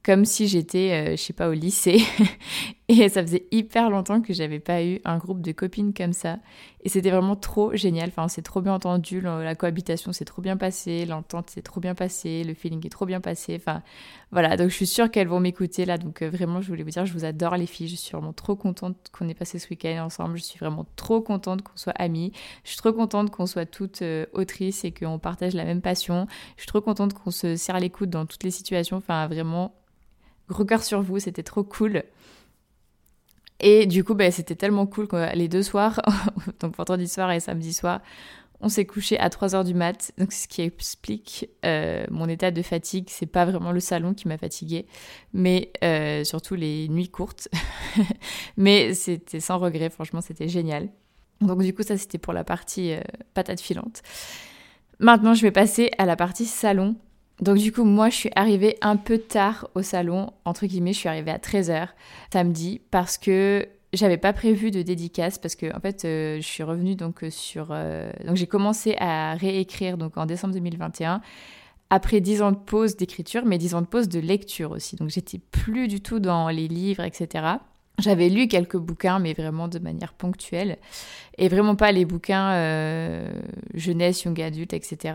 comme 0.07 0.23
si 0.23 0.47
j'étais, 0.47 0.91
euh, 0.93 1.11
je 1.11 1.21
sais 1.21 1.33
pas, 1.33 1.49
au 1.49 1.53
lycée. 1.53 1.99
et 2.89 3.09
ça 3.09 3.21
faisait 3.21 3.45
hyper 3.51 3.89
longtemps 3.89 4.21
que 4.21 4.33
j'avais 4.33 4.59
pas 4.59 4.81
eu 4.81 5.01
un 5.03 5.17
groupe 5.17 5.41
de 5.41 5.51
copines 5.51 5.93
comme 5.93 6.13
ça. 6.13 6.37
Et 6.81 6.89
c'était 6.89 7.11
vraiment 7.11 7.35
trop 7.35 7.75
génial. 7.75 8.07
Enfin, 8.07 8.23
on 8.23 8.27
s'est 8.29 8.41
trop 8.41 8.61
bien 8.61 8.73
entendu, 8.73 9.19
la 9.19 9.55
cohabitation 9.55 10.13
s'est 10.13 10.23
trop 10.23 10.41
bien 10.41 10.55
passée, 10.55 11.05
l'entente 11.05 11.49
s'est 11.49 11.61
trop 11.61 11.81
bien 11.81 11.95
passée, 11.95 12.45
le 12.45 12.53
feeling 12.53 12.85
est 12.85 12.89
trop 12.89 13.05
bien 13.05 13.19
passé. 13.19 13.57
Enfin, 13.57 13.83
voilà. 14.31 14.55
Donc, 14.55 14.69
je 14.69 14.75
suis 14.75 14.87
sûre 14.87 15.11
qu'elles 15.11 15.27
vont 15.27 15.41
m'écouter 15.41 15.83
là. 15.83 15.97
Donc, 15.97 16.21
euh, 16.21 16.29
vraiment, 16.29 16.61
je 16.61 16.69
voulais 16.69 16.83
vous 16.83 16.91
dire, 16.91 17.05
je 17.05 17.11
vous 17.11 17.25
adore 17.25 17.57
les 17.57 17.65
filles. 17.65 17.89
Je 17.89 17.97
suis 17.97 18.13
vraiment 18.13 18.31
trop 18.31 18.55
contente 18.55 18.95
qu'on 19.11 19.27
ait 19.27 19.33
passé 19.33 19.59
ce 19.59 19.67
week-end 19.69 20.05
ensemble. 20.05 20.37
Je 20.37 20.43
suis 20.43 20.59
vraiment 20.59 20.85
trop 20.95 21.19
contente 21.19 21.63
qu'on 21.63 21.75
soit 21.75 21.93
amies. 21.99 22.31
Je 22.63 22.69
suis 22.69 22.77
trop 22.77 22.93
contente 22.93 23.31
qu'on 23.31 23.47
soit 23.47 23.65
toutes 23.65 24.01
euh, 24.01 24.25
autrices 24.31 24.85
et 24.85 24.93
qu'on 24.93 25.19
partage 25.19 25.55
la 25.55 25.65
même 25.65 25.81
passion. 25.81 26.25
Je 26.55 26.61
suis 26.61 26.67
trop 26.67 26.81
contente 26.81 27.13
qu'on 27.13 27.31
se 27.31 27.57
serre 27.57 27.81
les 27.81 27.89
coudes 27.89 28.11
dans 28.11 28.25
toutes 28.25 28.43
les 28.43 28.51
situations. 28.51 28.95
Enfin, 28.95 29.27
vraiment, 29.27 29.73
Gros 30.49 30.63
cœur 30.63 30.83
sur 30.83 31.01
vous, 31.01 31.19
c'était 31.19 31.43
trop 31.43 31.63
cool. 31.63 32.03
Et 33.59 33.85
du 33.85 34.03
coup, 34.03 34.13
bah, 34.13 34.29
c'était 34.31 34.55
tellement 34.55 34.85
cool 34.85 35.07
que 35.07 35.35
les 35.35 35.47
deux 35.47 35.63
soirs, 35.63 35.99
donc 36.59 36.75
vendredi 36.75 37.07
soir 37.07 37.31
et 37.31 37.39
samedi 37.39 37.73
soir, 37.73 38.01
on 38.59 38.69
s'est 38.69 38.85
couché 38.85 39.19
à 39.19 39.29
3h 39.29 39.63
du 39.65 39.73
mat, 39.73 40.11
donc 40.17 40.31
ce 40.31 40.47
qui 40.47 40.61
explique 40.61 41.49
euh, 41.63 42.05
mon 42.09 42.27
état 42.27 42.49
de 42.49 42.61
fatigue. 42.61 43.07
C'est 43.09 43.27
pas 43.27 43.45
vraiment 43.45 43.71
le 43.71 43.79
salon 43.79 44.13
qui 44.13 44.27
m'a 44.27 44.37
fatiguée, 44.37 44.87
mais 45.33 45.71
euh, 45.83 46.23
surtout 46.23 46.55
les 46.55 46.87
nuits 46.87 47.09
courtes. 47.09 47.49
mais 48.57 48.93
c'était 48.93 49.39
sans 49.39 49.59
regret, 49.59 49.89
franchement, 49.89 50.21
c'était 50.21 50.47
génial. 50.47 50.89
Donc 51.41 51.61
du 51.61 51.73
coup, 51.73 51.83
ça 51.83 51.97
c'était 51.97 52.17
pour 52.17 52.33
la 52.33 52.43
partie 52.43 52.93
euh, 52.93 53.01
patate 53.35 53.61
filante. 53.61 54.01
Maintenant, 54.99 55.35
je 55.35 55.43
vais 55.43 55.51
passer 55.51 55.91
à 55.99 56.05
la 56.05 56.15
partie 56.15 56.45
salon. 56.45 56.95
Donc 57.41 57.57
du 57.57 57.71
coup, 57.71 57.83
moi, 57.83 58.09
je 58.09 58.15
suis 58.15 58.31
arrivée 58.35 58.77
un 58.81 58.97
peu 58.97 59.19
tard 59.19 59.69
au 59.75 59.83
salon, 59.83 60.31
entre 60.43 60.65
guillemets, 60.65 60.93
je 60.93 60.99
suis 60.99 61.09
arrivée 61.09 61.31
à 61.31 61.37
13h 61.37 61.89
samedi 62.31 62.81
parce 62.89 63.17
que 63.17 63.67
j'avais 63.93 64.17
pas 64.17 64.33
prévu 64.33 64.71
de 64.71 64.81
dédicace 64.81 65.37
parce 65.37 65.55
que 65.55 65.75
en 65.75 65.79
fait, 65.79 66.03
euh, 66.05 66.37
je 66.37 66.47
suis 66.47 66.63
revenue 66.63 66.95
donc 66.95 67.23
euh, 67.23 67.29
sur 67.29 67.67
euh, 67.71 68.11
donc 68.25 68.35
j'ai 68.35 68.47
commencé 68.47 68.95
à 68.99 69.35
réécrire 69.35 69.97
donc 69.97 70.17
en 70.17 70.25
décembre 70.25 70.53
2021 70.53 71.21
après 71.89 72.19
10 72.19 72.41
ans 72.41 72.51
de 72.51 72.57
pause 72.57 72.97
d'écriture, 72.97 73.45
mais 73.45 73.57
10 73.57 73.75
ans 73.75 73.81
de 73.81 73.87
pause 73.87 74.09
de 74.09 74.19
lecture 74.19 74.71
aussi. 74.71 74.97
Donc 74.97 75.09
j'étais 75.09 75.39
plus 75.39 75.87
du 75.87 76.01
tout 76.01 76.19
dans 76.19 76.49
les 76.49 76.67
livres, 76.67 77.03
etc. 77.03 77.45
J'avais 77.97 78.27
lu 78.29 78.47
quelques 78.47 78.77
bouquins, 78.77 79.19
mais 79.19 79.33
vraiment 79.33 79.69
de 79.69 79.79
manière 79.79 80.13
ponctuelle, 80.13 80.77
et 81.37 81.47
vraiment 81.47 81.75
pas 81.75 81.93
les 81.93 82.03
bouquins 82.03 82.51
jeunesse, 83.73 84.23
young 84.23 84.39
adulte, 84.41 84.73
etc. 84.73 85.13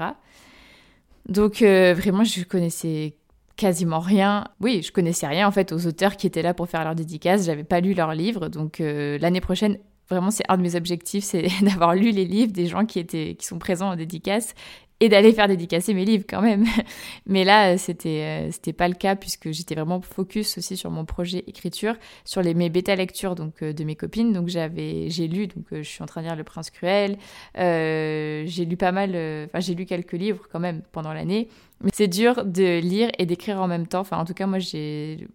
Donc 1.29 1.63
euh, 1.63 1.95
vraiment, 1.95 2.25
je 2.25 2.45
connaissais 2.45 3.17
quasiment 3.57 4.01
rien. 4.01 4.45
Oui, 4.61 4.83
je 4.83 4.93
connaissais 4.93 5.27
rien 5.27 5.47
en 5.47 5.51
fait 5.51 5.73
aux 5.73 5.87
auteurs 5.87 6.17
qui 6.17 6.27
étaient 6.27 6.43
là 6.43 6.55
pour 6.55 6.69
faire 6.69 6.85
leur 6.85 6.95
dédicace. 6.95 7.47
J'avais 7.47 7.65
pas 7.65 7.81
lu 7.81 7.95
leurs 7.95 8.15
livres, 8.15 8.49
donc 8.49 8.81
euh, 8.81 9.19
l'année 9.19 9.41
prochaine, 9.41 9.79
vraiment, 10.09 10.31
c'est 10.31 10.45
un 10.49 10.57
de 10.57 10.63
mes 10.63 10.75
objectifs, 10.75 11.25
c'est 11.25 11.47
d'avoir 11.63 11.95
lu 11.95 12.11
les 12.11 12.25
livres 12.25 12.53
des 12.53 12.67
gens 12.67 12.87
qui 12.87 12.99
étaient, 12.99 13.37
qui 13.39 13.47
sont 13.47 13.59
présents 13.59 13.91
en 13.91 13.97
dédicace 13.97 14.55
et 15.03 15.09
d'aller 15.09 15.33
faire 15.33 15.49
dédicacer 15.49 15.95
mes 15.95 16.05
livres 16.05 16.25
quand 16.29 16.41
même. 16.41 16.65
Mais 17.27 17.43
là, 17.43 17.77
c'était 17.77 18.23
euh, 18.23 18.51
c'était 18.53 18.73
pas 18.73 18.87
le 18.87 18.95
cas 18.95 19.17
puisque 19.17 19.51
j'étais 19.51 19.75
vraiment 19.75 20.01
focus 20.01 20.57
aussi 20.59 20.77
sur 20.77 20.93
mon 20.93 21.05
projet 21.05 21.43
écriture, 21.49 21.97
sur 22.25 22.41
les 22.41 22.55
mes 22.55 22.71
bêta 22.71 22.95
lectures 22.95 23.35
donc 23.35 23.65
euh, 23.65 23.73
de 23.73 23.83
mes 23.83 23.97
copines. 23.97 24.33
Donc 24.33 24.47
j'avais 24.47 25.11
j'ai 25.11 25.27
lu 25.27 25.49
donc 25.49 25.65
euh, 25.73 25.83
je 25.83 25.89
suis 25.89 26.05
en 26.05 26.07
train 26.07 26.23
de 26.23 26.29
lire 26.29 26.37
Le 26.37 26.45
Prince 26.45 26.71
cruel. 26.71 27.19
j'ai 27.57 28.65
lu 28.65 28.77
pas 28.77 28.93
mal 28.93 29.11
enfin 29.47 29.59
j'ai 29.59 29.75
lu 29.75 29.87
quelques 29.87 30.13
livres 30.13 30.47
quand 30.53 30.61
même 30.61 30.83
pendant 30.93 31.13
l'année. 31.13 31.49
Mais 31.81 31.91
c'est 31.93 32.07
dur 32.07 32.45
de 32.45 32.79
lire 32.79 33.11
et 33.19 33.27
d'écrire 33.27 33.61
en 33.61 33.67
même 33.67 33.89
temps. 33.89 34.01
Enfin 34.01 34.19
en 34.19 34.25
tout 34.25 34.35
cas 34.35 34.47
moi 34.47 34.61
j'ai 34.61 35.27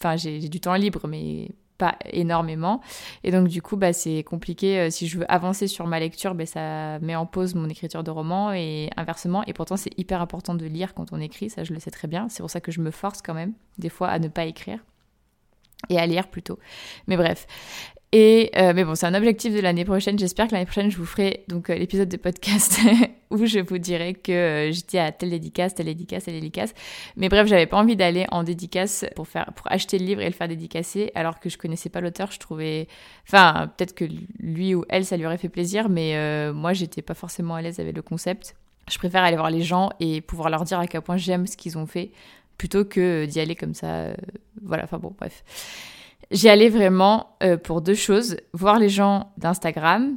enfin 0.00 0.16
j'ai 0.16 0.48
du 0.48 0.60
temps 0.60 0.74
libre 0.74 1.06
mais 1.06 1.50
pas 1.78 1.96
énormément. 2.10 2.80
Et 3.24 3.30
donc 3.30 3.48
du 3.48 3.62
coup, 3.62 3.76
bah, 3.76 3.92
c'est 3.92 4.22
compliqué. 4.22 4.78
Euh, 4.78 4.90
si 4.90 5.06
je 5.06 5.18
veux 5.18 5.30
avancer 5.30 5.66
sur 5.66 5.86
ma 5.86 6.00
lecture, 6.00 6.34
bah, 6.34 6.46
ça 6.46 6.98
met 7.00 7.16
en 7.16 7.26
pause 7.26 7.54
mon 7.54 7.68
écriture 7.68 8.04
de 8.04 8.10
roman 8.10 8.52
et 8.52 8.90
inversement. 8.96 9.44
Et 9.46 9.52
pourtant, 9.52 9.76
c'est 9.76 9.96
hyper 9.98 10.20
important 10.20 10.54
de 10.54 10.66
lire 10.66 10.94
quand 10.94 11.12
on 11.12 11.20
écrit, 11.20 11.50
ça 11.50 11.64
je 11.64 11.72
le 11.72 11.80
sais 11.80 11.90
très 11.90 12.08
bien. 12.08 12.28
C'est 12.28 12.42
pour 12.42 12.50
ça 12.50 12.60
que 12.60 12.72
je 12.72 12.80
me 12.80 12.90
force 12.90 13.22
quand 13.22 13.34
même, 13.34 13.52
des 13.78 13.88
fois, 13.88 14.08
à 14.08 14.18
ne 14.18 14.28
pas 14.28 14.44
écrire. 14.44 14.80
Et 15.90 15.98
à 15.98 16.06
lire 16.06 16.28
plutôt. 16.28 16.58
Mais 17.06 17.16
bref. 17.16 17.46
Euh, 18.14 18.72
mais 18.74 18.84
bon, 18.84 18.94
c'est 18.94 19.06
un 19.06 19.14
objectif 19.14 19.54
de 19.54 19.60
l'année 19.60 19.84
prochaine. 19.84 20.18
J'espère 20.18 20.46
que 20.46 20.52
l'année 20.52 20.64
prochaine, 20.64 20.90
je 20.90 20.96
vous 20.96 21.04
ferai 21.04 21.44
donc 21.48 21.68
euh, 21.70 21.74
l'épisode 21.74 22.08
de 22.08 22.16
podcast 22.16 22.78
où 23.30 23.44
je 23.44 23.58
vous 23.58 23.78
dirai 23.78 24.14
que 24.14 24.32
euh, 24.32 24.72
j'étais 24.72 24.98
à 24.98 25.12
telle 25.12 25.30
dédicace, 25.30 25.74
telle 25.74 25.86
dédicace, 25.86 26.24
telle 26.24 26.34
dédicace. 26.34 26.72
Mais 27.16 27.28
bref, 27.28 27.46
j'avais 27.46 27.66
pas 27.66 27.76
envie 27.76 27.96
d'aller 27.96 28.26
en 28.30 28.42
dédicace 28.42 29.04
pour 29.14 29.26
pour 29.26 29.70
acheter 29.70 29.98
le 29.98 30.06
livre 30.06 30.20
et 30.22 30.26
le 30.26 30.32
faire 30.32 30.48
dédicacer, 30.48 31.10
alors 31.14 31.40
que 31.40 31.50
je 31.50 31.58
connaissais 31.58 31.90
pas 31.90 32.00
l'auteur. 32.00 32.30
Je 32.30 32.38
trouvais, 32.38 32.88
enfin, 33.26 33.70
peut-être 33.76 33.94
que 33.94 34.04
lui 34.38 34.74
ou 34.74 34.84
elle, 34.88 35.04
ça 35.04 35.16
lui 35.16 35.26
aurait 35.26 35.38
fait 35.38 35.48
plaisir, 35.48 35.88
mais 35.88 36.52
moi, 36.52 36.72
j'étais 36.72 37.02
pas 37.02 37.14
forcément 37.14 37.56
à 37.56 37.62
l'aise 37.62 37.80
avec 37.80 37.94
le 37.94 38.02
concept. 38.02 38.56
Je 38.88 38.98
préfère 38.98 39.24
aller 39.24 39.36
voir 39.36 39.50
les 39.50 39.62
gens 39.62 39.90
et 39.98 40.20
pouvoir 40.20 40.48
leur 40.48 40.64
dire 40.64 40.78
à 40.78 40.86
quel 40.86 41.00
point 41.00 41.16
j'aime 41.16 41.46
ce 41.46 41.56
qu'ils 41.56 41.76
ont 41.76 41.86
fait 41.86 42.12
plutôt 42.56 42.84
que 42.84 43.26
d'y 43.26 43.40
aller 43.40 43.56
comme 43.56 43.74
ça. 43.74 44.10
voilà. 44.62 44.84
Enfin 44.84 44.98
bon, 44.98 45.12
bref. 45.18 45.42
J'y 46.30 46.48
allais 46.48 46.68
vraiment 46.68 47.36
pour 47.62 47.80
deux 47.80 47.94
choses, 47.94 48.36
voir 48.52 48.78
les 48.78 48.88
gens 48.88 49.32
d'Instagram, 49.36 50.16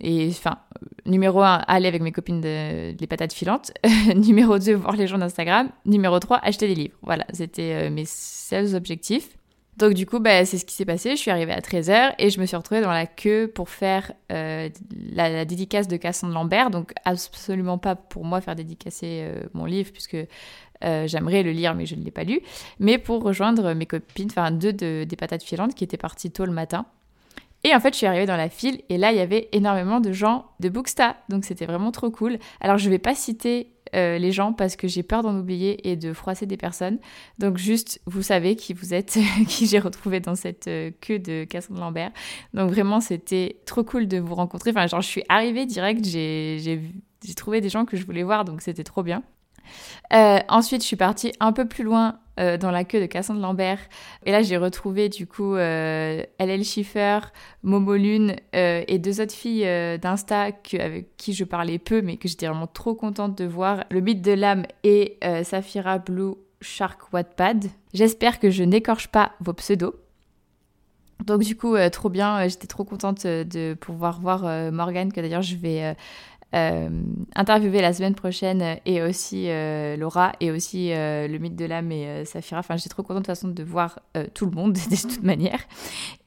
et 0.00 0.28
enfin, 0.28 0.58
numéro 1.06 1.42
un, 1.42 1.56
aller 1.66 1.88
avec 1.88 2.02
mes 2.02 2.12
copines 2.12 2.40
de, 2.40 2.96
les 2.98 3.06
patates 3.08 3.32
filantes. 3.32 3.72
numéro 4.14 4.58
2, 4.58 4.74
voir 4.74 4.94
les 4.94 5.08
gens 5.08 5.18
d'Instagram. 5.18 5.70
Numéro 5.84 6.18
3, 6.20 6.38
acheter 6.38 6.68
des 6.68 6.76
livres. 6.76 6.96
Voilà, 7.02 7.26
c'était 7.32 7.90
mes 7.90 8.04
seuls 8.06 8.76
objectifs. 8.76 9.38
Donc 9.78 9.94
du 9.94 10.06
coup, 10.06 10.18
bah, 10.18 10.44
c'est 10.44 10.58
ce 10.58 10.64
qui 10.64 10.74
s'est 10.74 10.84
passé. 10.84 11.10
Je 11.10 11.20
suis 11.20 11.30
arrivée 11.30 11.52
à 11.52 11.60
13h 11.60 12.14
et 12.18 12.30
je 12.30 12.40
me 12.40 12.46
suis 12.46 12.56
retrouvée 12.56 12.80
dans 12.80 12.90
la 12.90 13.06
queue 13.06 13.46
pour 13.46 13.68
faire 13.70 14.12
euh, 14.32 14.68
la, 15.12 15.44
dédicace 15.44 15.86
de 15.86 15.96
Cassandre 15.96 16.34
Lambert. 16.34 16.70
Donc 16.70 16.92
absolument 17.04 17.78
pas 17.78 17.94
pour 17.94 18.24
moi 18.24 18.40
faire 18.40 18.56
dédicacer 18.56 19.20
euh, 19.22 19.44
mon 19.54 19.66
livre 19.66 19.92
puisque 19.92 20.16
euh, 20.84 21.06
j'aimerais 21.06 21.42
le 21.42 21.52
lire 21.52 21.74
mais 21.74 21.86
je 21.86 21.94
ne 21.94 22.04
l'ai 22.04 22.10
pas 22.10 22.24
lu. 22.24 22.40
Mais 22.78 22.98
pour 22.98 23.22
rejoindre 23.22 23.72
mes 23.74 23.86
copines, 23.86 24.28
enfin 24.30 24.50
deux 24.50 24.72
de, 24.72 25.04
des 25.04 25.16
patates 25.16 25.42
filantes 25.42 25.74
qui 25.74 25.84
étaient 25.84 25.96
parties 25.96 26.30
tôt 26.30 26.44
le 26.44 26.52
matin. 26.52 26.86
Et 27.64 27.74
en 27.74 27.80
fait, 27.80 27.92
je 27.92 27.98
suis 27.98 28.06
arrivée 28.06 28.26
dans 28.26 28.36
la 28.36 28.48
file 28.48 28.82
et 28.88 28.98
là, 28.98 29.10
il 29.10 29.18
y 29.18 29.20
avait 29.20 29.48
énormément 29.52 29.98
de 30.00 30.12
gens 30.12 30.46
de 30.60 30.68
Booksta. 30.68 31.16
Donc 31.28 31.44
c'était 31.44 31.66
vraiment 31.66 31.90
trop 31.90 32.10
cool. 32.10 32.38
Alors 32.60 32.78
je 32.78 32.86
ne 32.86 32.90
vais 32.90 32.98
pas 32.98 33.14
citer 33.14 33.72
euh, 33.94 34.18
les 34.18 34.32
gens 34.32 34.52
parce 34.52 34.76
que 34.76 34.86
j'ai 34.86 35.02
peur 35.02 35.22
d'en 35.22 35.36
oublier 35.38 35.88
et 35.88 35.96
de 35.96 36.12
froisser 36.12 36.46
des 36.46 36.56
personnes. 36.56 36.98
Donc 37.38 37.58
juste, 37.58 38.00
vous 38.06 38.22
savez 38.22 38.54
qui 38.54 38.74
vous 38.74 38.94
êtes, 38.94 39.18
qui 39.48 39.66
j'ai 39.66 39.78
retrouvé 39.78 40.20
dans 40.20 40.34
cette 40.34 40.68
euh, 40.68 40.90
queue 41.00 41.18
de 41.18 41.44
Cassandre 41.44 41.80
Lambert. 41.80 42.12
Donc 42.54 42.70
vraiment, 42.70 43.00
c'était 43.00 43.60
trop 43.66 43.82
cool 43.82 44.06
de 44.06 44.18
vous 44.18 44.34
rencontrer. 44.34 44.70
Enfin, 44.70 44.86
genre, 44.86 45.00
je 45.00 45.08
suis 45.08 45.24
arrivée 45.28 45.66
direct, 45.66 46.04
j'ai 46.04 46.80
trouvé 47.36 47.60
des 47.60 47.68
gens 47.68 47.84
que 47.84 47.96
je 47.96 48.04
voulais 48.04 48.22
voir, 48.22 48.44
donc 48.44 48.60
c'était 48.62 48.84
trop 48.84 49.02
bien. 49.02 49.22
Euh, 50.12 50.38
ensuite, 50.48 50.82
je 50.82 50.86
suis 50.86 50.96
partie 50.96 51.32
un 51.40 51.52
peu 51.52 51.66
plus 51.66 51.84
loin 51.84 52.18
euh, 52.40 52.56
dans 52.56 52.70
la 52.70 52.84
queue 52.84 53.00
de 53.00 53.06
Cassandre 53.06 53.40
Lambert. 53.40 53.78
Et 54.24 54.32
là, 54.32 54.42
j'ai 54.42 54.56
retrouvé 54.56 55.08
du 55.08 55.26
coup 55.26 55.54
euh, 55.54 56.22
LL 56.38 56.64
Schiffer, 56.64 57.18
Momo 57.62 57.94
Lune 57.94 58.36
et 58.52 58.98
deux 58.98 59.20
autres 59.20 59.34
filles 59.34 59.66
d'Insta 59.98 60.42
avec 60.42 61.06
qui 61.16 61.32
je 61.32 61.44
parlais 61.44 61.78
peu, 61.78 62.02
mais 62.02 62.16
que 62.16 62.28
j'étais 62.28 62.46
vraiment 62.46 62.66
trop 62.66 62.94
contente 62.94 63.36
de 63.36 63.44
voir. 63.44 63.84
Le 63.90 64.00
mythe 64.00 64.22
de 64.22 64.32
l'âme 64.32 64.64
et 64.84 65.18
Safira 65.44 65.98
Blue 65.98 66.34
Shark 66.60 67.12
Wattpad. 67.12 67.66
J'espère 67.92 68.40
que 68.40 68.50
je 68.50 68.64
n'écorche 68.64 69.08
pas 69.08 69.32
vos 69.40 69.52
pseudos. 69.52 69.94
Donc 71.24 71.42
du 71.42 71.56
coup, 71.56 71.76
trop 71.90 72.08
bien, 72.08 72.46
j'étais 72.46 72.68
trop 72.68 72.84
contente 72.84 73.26
de 73.26 73.74
pouvoir 73.74 74.20
voir 74.20 74.72
Morgane, 74.72 75.12
que 75.12 75.20
d'ailleurs 75.20 75.42
je 75.42 75.56
vais 75.56 75.96
interviewer 76.52 77.82
la 77.82 77.92
semaine 77.92 78.14
prochaine 78.14 78.78
et 78.86 79.02
aussi 79.02 79.48
euh, 79.48 79.96
Laura 79.96 80.32
et 80.40 80.50
aussi 80.50 80.92
euh, 80.92 81.28
le 81.28 81.38
mythe 81.38 81.56
de 81.56 81.64
l'âme 81.64 81.92
et 81.92 82.24
Safira. 82.24 82.60
Enfin, 82.60 82.76
j'étais 82.76 82.88
trop 82.88 83.02
contente 83.02 83.22
de 83.22 83.26
façon 83.26 83.48
de 83.48 83.62
voir 83.62 84.00
tout 84.34 84.46
le 84.46 84.52
monde 84.52 84.72
de 84.90 84.96
toute 84.96 85.22
manière. 85.22 85.60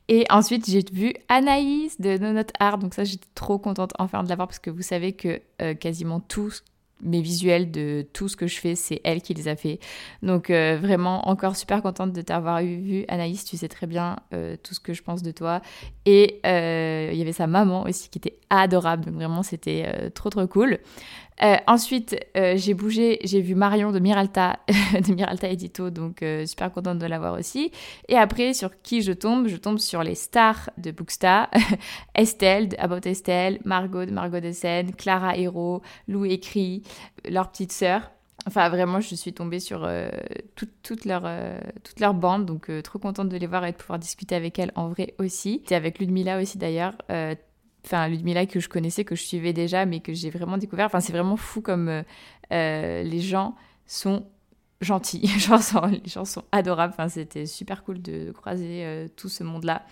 Et 0.08 0.26
ensuite, 0.30 0.70
j'ai 0.70 0.84
vu 0.92 1.14
Anaïs 1.30 2.00
de 2.00 2.18
No 2.18 2.34
Not 2.34 2.52
Art. 2.60 2.78
Donc 2.78 2.94
ça, 2.94 3.04
j'étais 3.04 3.30
trop 3.34 3.58
contente 3.58 3.94
enfin 3.98 4.24
de 4.24 4.30
la 4.30 4.36
voir 4.36 4.48
parce 4.48 4.60
que 4.60 4.70
vous 4.70 4.82
savez 4.82 5.14
que 5.14 5.42
quasiment 5.74 6.20
tout 6.20 6.52
mes 7.04 7.22
visuels 7.22 7.72
de 7.72 8.06
tout 8.14 8.28
ce 8.28 8.36
que 8.36 8.48
je 8.48 8.60
fais, 8.60 8.76
c'est 8.76 9.02
elle 9.04 9.22
qui 9.22 9.34
les 9.34 9.48
a 9.48 9.56
fait. 9.56 9.80
Donc 10.22 10.50
euh, 10.50 10.78
vraiment 10.82 11.28
encore 11.30 11.56
super 11.56 11.82
contente 11.82 12.14
de 12.14 12.22
t'avoir 12.22 12.62
vu, 12.62 13.06
Anaïs. 13.08 13.44
Tu 13.46 13.58
sais 13.58 13.68
très 13.68 13.88
bien 13.88 14.18
euh, 14.34 14.56
tout 14.62 14.74
ce 14.74 14.80
que 14.80 14.94
je 14.94 15.04
pense 15.04 15.22
de 15.22 15.32
toi. 15.32 15.62
Et 16.06 16.40
euh, 16.46 17.10
il 17.12 17.18
y 17.18 17.22
avait 17.22 17.32
sa 17.32 17.48
maman 17.48 17.84
aussi 17.84 18.10
qui 18.10 18.18
était 18.20 18.38
adorable. 18.50 19.06
Donc 19.06 19.16
vraiment 19.16 19.44
c'était 19.44 20.12
trop 20.12 20.30
trop 20.30 20.48
cool. 20.48 20.80
Euh, 21.44 21.56
ensuite, 21.66 22.16
euh, 22.38 22.54
j'ai 22.56 22.74
bougé, 22.76 23.20
j'ai 23.24 23.42
vu 23.42 23.56
Marion 23.56 23.92
de 23.92 24.00
Miralta, 24.00 24.60
de 24.68 25.14
Miralta 25.14 25.50
Edito, 25.50 25.90
donc 25.90 26.22
euh, 26.22 26.46
super 26.46 26.72
contente 26.72 27.00
de 27.00 27.06
l'avoir 27.08 27.34
aussi. 27.34 27.72
Et 28.08 28.16
après, 28.16 28.54
sur 28.54 28.82
qui 28.82 29.02
je 29.02 29.12
tombe 29.12 29.48
Je 29.48 29.58
tombe 29.58 29.80
sur 29.80 30.04
les 30.04 30.16
stars 30.16 30.70
de 30.78 30.92
Booksta, 30.92 31.50
Estelle 32.16 32.70
de 32.70 32.76
About 32.78 33.08
Estelle, 33.08 33.60
Margot 33.66 34.06
de 34.06 34.12
Margot 34.12 34.40
de 34.40 34.52
Seine, 34.52 34.94
Clara 34.94 35.36
Hero, 35.36 35.82
Lou 36.08 36.26
Écrit, 36.26 36.84
leur 37.28 37.50
petite 37.50 37.72
sœur. 37.72 38.12
Enfin, 38.48 38.70
vraiment, 38.70 39.02
je 39.02 39.14
suis 39.16 39.34
tombée 39.34 39.60
sur 39.60 39.88
toute, 40.56 41.06
leur, 41.06 41.30
toute 41.84 42.00
leur 42.00 42.16
bande, 42.16 42.48
donc 42.48 42.72
trop 42.82 42.98
contente 42.98 43.30
de 43.30 43.38
les 43.38 43.46
voir 43.46 43.64
et 43.66 43.72
de 43.72 43.78
pouvoir 43.78 44.00
discuter 44.00 44.34
avec 44.34 44.58
elles 44.58 44.72
en 44.74 44.90
vrai 44.90 45.14
aussi. 45.20 45.62
C'est 45.68 45.76
avec 45.76 46.00
Ludmilla 46.00 46.42
aussi 46.42 46.58
d'ailleurs, 46.58 46.96
enfin 47.86 48.08
Ludmilla 48.08 48.46
que 48.46 48.60
je 48.60 48.70
connaissais, 48.70 49.04
que 49.04 49.16
je 49.16 49.24
suivais 49.24 49.54
déjà, 49.54 49.86
mais 49.86 50.00
que 50.00 50.14
j'ai 50.14 50.30
vraiment 50.30 50.58
découvert. 50.58 50.86
Enfin, 50.86 51.00
c'est 51.00 51.14
vraiment 51.14 51.38
fou 51.38 51.62
comme 51.62 51.90
euh, 51.90 52.04
euh, 52.52 53.04
les 53.04 53.20
gens 53.20 53.56
sont 53.86 54.26
gentils, 54.82 55.20
les 55.34 56.10
gens 56.10 56.26
sont 56.26 56.44
adorables. 56.52 56.94
Enfin, 56.94 57.10
c'était 57.10 57.46
super 57.46 57.84
cool 57.84 58.02
de 58.02 58.32
croiser 58.32 58.84
euh, 58.86 59.08
tout 59.16 59.30
ce 59.30 59.44
monde-là. 59.44 59.84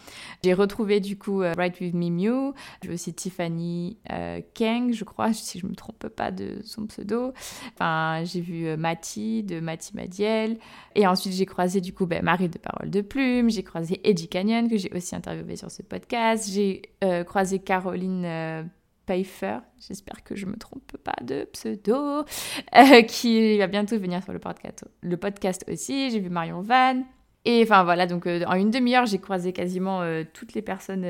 J'ai 0.43 0.53
retrouvé 0.53 1.00
du 1.00 1.17
coup 1.17 1.41
euh, 1.41 1.53
Write 1.55 1.79
With 1.79 1.93
Me 1.93 2.10
Mew, 2.10 2.53
j'ai 2.84 2.91
aussi 2.91 3.13
Tiffany 3.13 3.98
euh, 4.12 4.41
Kang, 4.53 4.91
je 4.91 5.03
crois, 5.03 5.34
si 5.34 5.60
je 5.60 5.67
me 5.67 5.75
trompe 5.75 6.08
pas 6.10 6.31
de 6.31 6.60
son 6.63 6.88
pseudo. 6.88 7.34
Enfin, 7.74 8.24
j'ai 8.25 8.41
vu 8.41 8.75
Mati 8.77 9.43
de 9.43 9.60
Mati 9.60 9.96
Madiel. 9.96 10.58
Et 10.96 11.08
ensuite, 11.08 11.34
j'ai 11.34 11.46
croisé 11.46 11.81
du 11.81 11.93
coup 11.93 12.05
ben, 12.05 12.24
Marie 12.24 12.50
de 12.50 12.58
Parole 12.58 12.89
de 12.89 13.01
Plume, 13.01 13.50
j'ai 13.50 13.63
croisé 13.63 14.01
Eddie 14.03 14.27
Canyon 14.27 14.69
que 14.69 14.77
j'ai 14.77 14.91
aussi 14.96 15.15
interviewé 15.15 15.55
sur 15.55 15.72
ce 15.72 15.84
podcast, 15.84 16.50
j'ai 16.51 16.81
croisé 17.25 17.60
Caroline 17.60 18.69
Pfeiffer, 19.09 19.57
j'espère 19.79 20.23
que 20.23 20.35
je 20.35 20.45
me 20.45 20.55
trompe 20.55 20.95
pas 21.03 21.15
de 21.23 21.45
pseudo, 21.51 22.25
euh, 22.77 23.01
qui 23.01 23.57
va 23.57 23.65
bientôt 23.65 23.97
venir 23.97 24.23
sur 24.23 24.33
le 24.33 24.39
podcast, 24.39 24.85
le 25.01 25.17
podcast 25.17 25.65
aussi. 25.67 26.11
J'ai 26.11 26.19
vu 26.19 26.29
Marion 26.29 26.61
Van. 26.61 27.03
Et 27.43 27.63
enfin 27.63 27.83
voilà, 27.83 28.05
donc 28.05 28.27
euh, 28.27 28.43
en 28.45 28.53
une 28.53 28.69
demi-heure, 28.69 29.07
j'ai 29.07 29.17
croisé 29.17 29.51
quasiment 29.51 30.01
euh, 30.01 30.23
toutes 30.31 30.53
les 30.53 30.61
personnes, 30.61 31.07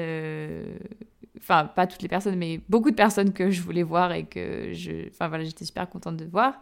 enfin 1.38 1.66
pas 1.66 1.88
toutes 1.88 2.02
les 2.02 2.08
personnes, 2.08 2.38
mais 2.38 2.62
beaucoup 2.70 2.90
de 2.90 2.96
personnes 2.96 3.34
que 3.34 3.50
je 3.50 3.62
voulais 3.62 3.84
voir 3.84 4.14
et 4.14 4.24
que 4.24 4.72
je, 4.72 5.10
enfin 5.10 5.28
voilà, 5.28 5.44
j'étais 5.44 5.66
super 5.66 5.90
contente 5.90 6.16
de 6.16 6.26
voir. 6.26 6.54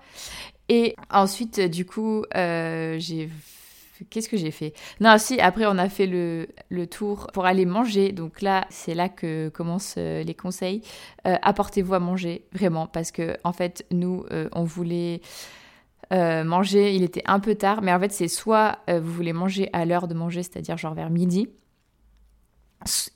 Et 0.70 0.96
ensuite, 1.12 1.60
du 1.60 1.86
coup, 1.86 2.26
j'ai 2.34 3.30
Qu'est-ce 4.10 4.30
que 4.30 4.38
j'ai 4.38 4.52
fait? 4.52 4.74
Non, 5.00 5.18
si, 5.18 5.40
après, 5.40 5.66
on 5.66 5.78
a 5.78 5.90
fait 5.90 6.08
le, 6.08 6.48
tour 6.88 7.28
pour 7.34 7.46
aller 7.46 7.66
manger. 7.66 8.12
Donc 8.12 8.42
là, 8.42 8.66
c'est 8.70 8.94
là 8.94 9.10
que 9.10 9.50
commencent 9.50 9.96
euh, 9.98 10.24
les 10.24 10.34
conseils. 10.34 10.82
Euh, 11.26 11.36
apportez-vous 11.42 11.94
à 11.94 12.00
manger, 12.00 12.46
vraiment, 12.54 12.88
parce 12.88 13.12
que, 13.12 13.38
en 13.44 13.54
fait, 13.54 13.86
nous, 13.92 14.26
euh, 14.32 14.50
on 14.54 14.64
voulait 14.64 15.22
manger. 16.12 16.96
Il 16.96 17.04
était 17.04 17.24
un 17.26 17.42
peu 17.42 17.56
tard, 17.56 17.82
mais 17.82 17.94
en 17.94 18.00
fait, 18.00 18.14
c'est 18.14 18.30
soit 18.30 18.80
vous 18.88 19.12
voulez 19.12 19.34
manger 19.34 19.70
à 19.74 19.84
l'heure 19.84 20.08
de 20.08 20.14
manger, 20.14 20.42
c'est-à-dire 20.42 20.78
genre 20.78 20.94
vers 20.94 21.10
midi. 21.10 21.50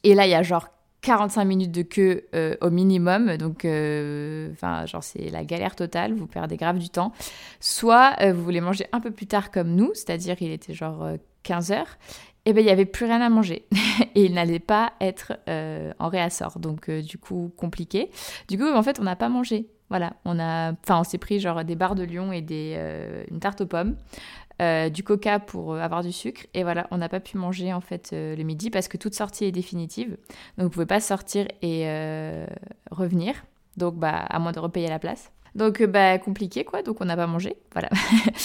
Et 0.04 0.14
là, 0.14 0.28
il 0.28 0.32
y 0.32 0.36
a 0.36 0.44
genre 0.44 0.68
45 1.02 1.46
minutes 1.46 1.72
de 1.72 1.82
queue 1.82 2.26
euh, 2.36 2.56
au 2.62 2.70
minimum, 2.70 3.38
donc 3.38 3.66
euh, 3.66 4.52
enfin 4.52 4.86
genre 4.86 5.04
c'est 5.04 5.30
la 5.30 5.44
galère 5.44 5.76
totale, 5.76 6.14
vous 6.14 6.28
perdez 6.28 6.58
grave 6.58 6.78
du 6.78 6.90
temps. 6.90 7.12
Soit 7.60 8.16
euh, 8.22 8.34
vous 8.34 8.44
voulez 8.44 8.62
manger 8.62 8.86
un 8.92 9.00
peu 9.00 9.12
plus 9.12 9.26
tard 9.26 9.50
comme 9.52 9.74
nous, 9.76 9.92
c'est-à-dire 9.96 10.36
il 10.42 10.52
était 10.52 10.74
genre 10.74 11.08
15 11.44 11.72
heures, 11.72 11.98
et 12.46 12.54
ben 12.54 12.62
il 12.62 12.68
y 12.68 12.72
avait 12.72 12.86
plus 12.86 13.06
rien 13.06 13.22
à 13.22 13.30
manger 13.30 13.66
et 14.16 14.26
il 14.26 14.34
n'allait 14.34 14.60
pas 14.60 14.94
être 15.02 15.34
en 15.48 16.08
réassort, 16.08 16.60
donc 16.60 16.90
du 16.90 17.18
coup 17.18 17.52
compliqué. 17.58 18.12
Du 18.48 18.58
coup 18.58 18.72
en 18.72 18.84
fait 18.84 19.00
on 19.00 19.04
n'a 19.04 19.16
pas 19.16 19.30
mangé. 19.30 19.68
Voilà, 19.90 20.14
on 20.24 20.40
a, 20.40 20.72
enfin, 20.72 21.02
on 21.02 21.04
s'est 21.04 21.18
pris 21.18 21.42
genre 21.42 21.66
des 21.66 21.76
barres 21.76 21.96
de 21.96 22.04
lion 22.04 22.32
et 22.32 22.42
des, 22.42 22.80
une 23.30 23.42
tarte 23.42 23.60
aux 23.60 23.66
pommes. 23.66 23.98
Euh, 24.62 24.90
du 24.90 25.04
coca 25.04 25.40
pour 25.40 25.74
euh, 25.74 25.80
avoir 25.80 26.04
du 26.04 26.12
sucre. 26.12 26.46
Et 26.54 26.62
voilà, 26.62 26.86
on 26.92 26.98
n'a 26.98 27.10
pas 27.10 27.20
pu 27.20 27.38
manger 27.38 27.74
en 27.74 27.82
fait 27.82 28.12
euh, 28.14 28.36
le 28.36 28.44
midi 28.44 28.70
parce 28.70 28.88
que 28.88 28.98
toute 28.98 29.16
sortie 29.16 29.46
est 29.46 29.52
définitive. 29.52 30.18
Donc 30.58 30.66
vous 30.66 30.70
pouvez 30.70 30.86
pas 30.86 31.00
sortir 31.00 31.48
et 31.64 31.88
revenir. 32.92 33.34
Donc 33.78 33.96
bah 33.96 34.26
à 34.30 34.40
moins 34.40 34.52
de 34.52 34.60
repayer 34.60 34.88
la 34.88 35.00
place. 35.00 35.32
Donc, 35.54 35.84
bah, 35.84 36.18
compliqué, 36.18 36.64
quoi. 36.64 36.82
Donc, 36.82 37.02
on 37.02 37.06
n'a 37.06 37.16
pas 37.16 37.28
mangé. 37.28 37.58
Voilà. 37.74 37.90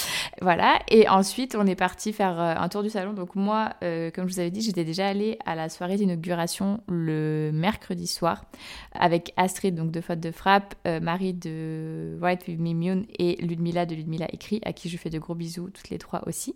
voilà. 0.43 0.79
Et 0.89 1.09
ensuite, 1.09 1.57
on 1.59 1.67
est 1.67 1.75
parti 1.75 2.13
faire 2.13 2.41
euh, 2.41 2.55
un 2.57 2.69
tour 2.69 2.83
du 2.83 2.91
salon. 2.91 3.13
Donc, 3.13 3.35
moi, 3.35 3.71
euh, 3.83 4.11
comme 4.11 4.29
je 4.29 4.35
vous 4.35 4.41
avais 4.41 4.51
dit, 4.51 4.61
j'étais 4.61 4.85
déjà 4.85 5.09
allée 5.09 5.39
à 5.45 5.55
la 5.55 5.69
soirée 5.69 5.97
d'inauguration 5.97 6.81
le 6.89 7.51
mercredi 7.53 8.07
soir 8.07 8.45
avec 8.93 9.33
Astrid, 9.37 9.75
donc 9.75 9.91
de 9.91 10.01
Faute 10.01 10.21
de 10.21 10.31
Frappe, 10.31 10.75
Marie 11.03 11.35
de 11.35 12.19
White 12.21 12.47
with 12.49 12.59
Me 12.59 13.05
et 13.19 13.37
Ludmilla 13.43 13.87
de 13.87 13.95
Ludmilla 13.95 14.27
Écrit, 14.33 14.61
à 14.65 14.73
qui 14.73 14.89
je 14.89 14.97
fais 14.97 15.11
de 15.11 15.19
gros 15.19 15.35
bisous, 15.35 15.71
toutes 15.71 15.91
les 15.91 15.99
trois 15.99 16.23
aussi. 16.27 16.55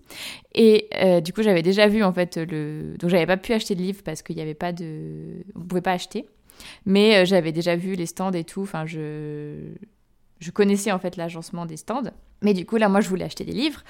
Et 0.55 0.89
du 1.23 1.33
coup, 1.33 1.43
j'avais 1.43 1.63
déjà 1.63 1.87
vu, 1.89 2.03
en 2.03 2.13
fait, 2.13 2.37
le. 2.37 2.95
Donc, 2.99 3.11
j'avais 3.11 3.27
pas 3.27 3.37
pu 3.37 3.53
acheter 3.53 3.75
de 3.75 3.83
livre 3.83 4.03
parce 4.05 4.23
qu'il 4.23 4.37
n'y 4.37 4.43
avait 4.43 4.55
pas 4.55 4.73
de. 4.73 5.45
On 5.55 5.61
pouvait 5.61 5.81
pas 5.81 5.93
acheter. 5.93 6.27
Mais 6.85 7.25
j'avais 7.27 7.53
déjà 7.53 7.77
vu 7.77 7.95
les 7.95 8.07
stands 8.07 8.33
et 8.33 8.45
tout. 8.45 8.63
Enfin, 8.63 8.87
je 8.87 9.73
je 10.41 10.51
connaissais 10.51 10.91
en 10.91 10.99
fait 10.99 11.17
l'agencement 11.17 11.67
des 11.67 11.77
stands. 11.77 12.11
Mais 12.43 12.55
du 12.55 12.67
coup, 12.67 12.77
là, 12.77 12.89
moi, 12.89 13.01
je 13.01 13.09
voulais 13.09 13.25
acheter 13.25 13.45
des 13.45 13.53
livres. 13.53 13.83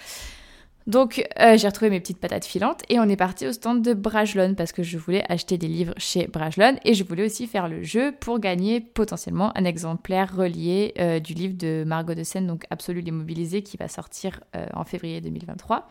Donc, 0.87 1.25
euh, 1.39 1.57
j'ai 1.57 1.69
retrouvé 1.69 1.91
mes 1.91 2.01
petites 2.01 2.19
patates 2.19 2.47
filantes 2.47 2.83
et 2.89 2.99
on 2.99 3.05
est 3.05 3.17
parti 3.17 3.47
au 3.47 3.53
stand 3.53 3.83
de 3.83 3.93
Brajlon 3.93 4.55
parce 4.55 4.73
que 4.73 4.83
je 4.83 4.97
voulais 4.97 5.23
acheter 5.29 5.59
des 5.59 5.69
livres 5.69 5.93
chez 5.99 6.27
Brajlon 6.27 6.79
et 6.85 6.95
je 6.95 7.05
voulais 7.05 7.25
aussi 7.27 7.47
faire 7.47 7.69
le 7.69 7.83
jeu 7.83 8.13
pour 8.19 8.41
gagner 8.41 8.81
potentiellement 8.81 9.57
un 9.57 9.65
exemplaire 9.65 10.35
relié 10.35 10.95
euh, 10.99 11.21
du 11.21 11.35
livre 11.35 11.55
de 11.57 11.85
Margot 11.87 12.15
de 12.15 12.25
Seine, 12.25 12.47
donc 12.47 12.65
Absolu 12.71 13.03
l'immobilisé, 13.03 13.63
qui 13.63 13.77
va 13.77 13.89
sortir 13.89 14.41
euh, 14.57 14.67
en 14.73 14.85
février 14.85 15.21
2023. 15.21 15.87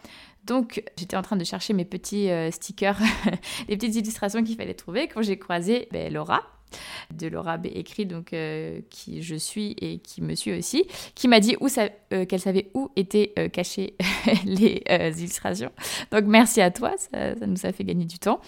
Donc 0.46 0.84
j'étais 0.98 1.16
en 1.16 1.22
train 1.22 1.38
de 1.38 1.44
chercher 1.44 1.74
mes 1.74 1.86
petits 1.86 2.30
stickers, 2.52 3.00
les 3.70 3.78
petites 3.78 3.96
illustrations 3.96 4.44
qu'il 4.44 4.56
fallait 4.56 4.74
trouver 4.74 5.08
quand 5.08 5.22
j'ai 5.22 5.38
croisé 5.38 5.88
ben, 5.92 6.12
Laura 6.12 6.42
de 7.14 7.28
Laura 7.28 7.58
B. 7.58 7.68
écrit, 7.68 8.06
donc 8.06 8.36
qui 8.90 9.22
je 9.22 9.36
suis 9.36 9.76
et 9.82 10.00
qui 10.00 10.22
me 10.22 10.36
suit 10.36 10.58
aussi, 10.58 10.86
qui 11.16 11.28
m'a 11.28 11.40
dit 11.40 11.56
où 11.60 11.68
qu'elle 12.10 12.40
savait 12.40 12.70
où 12.74 12.90
étaient 12.96 13.34
cachées 13.52 13.96
les 14.46 14.84
illustrations. 15.18 15.72
Donc 16.12 16.26
merci 16.26 16.62
à 16.62 16.72
toi, 16.72 16.94
ça, 16.98 17.36
nous 17.46 17.66
a 17.66 17.72
fait 17.72 17.84
gagner 17.84 18.06
du 18.06 18.20
temps. 18.20 18.40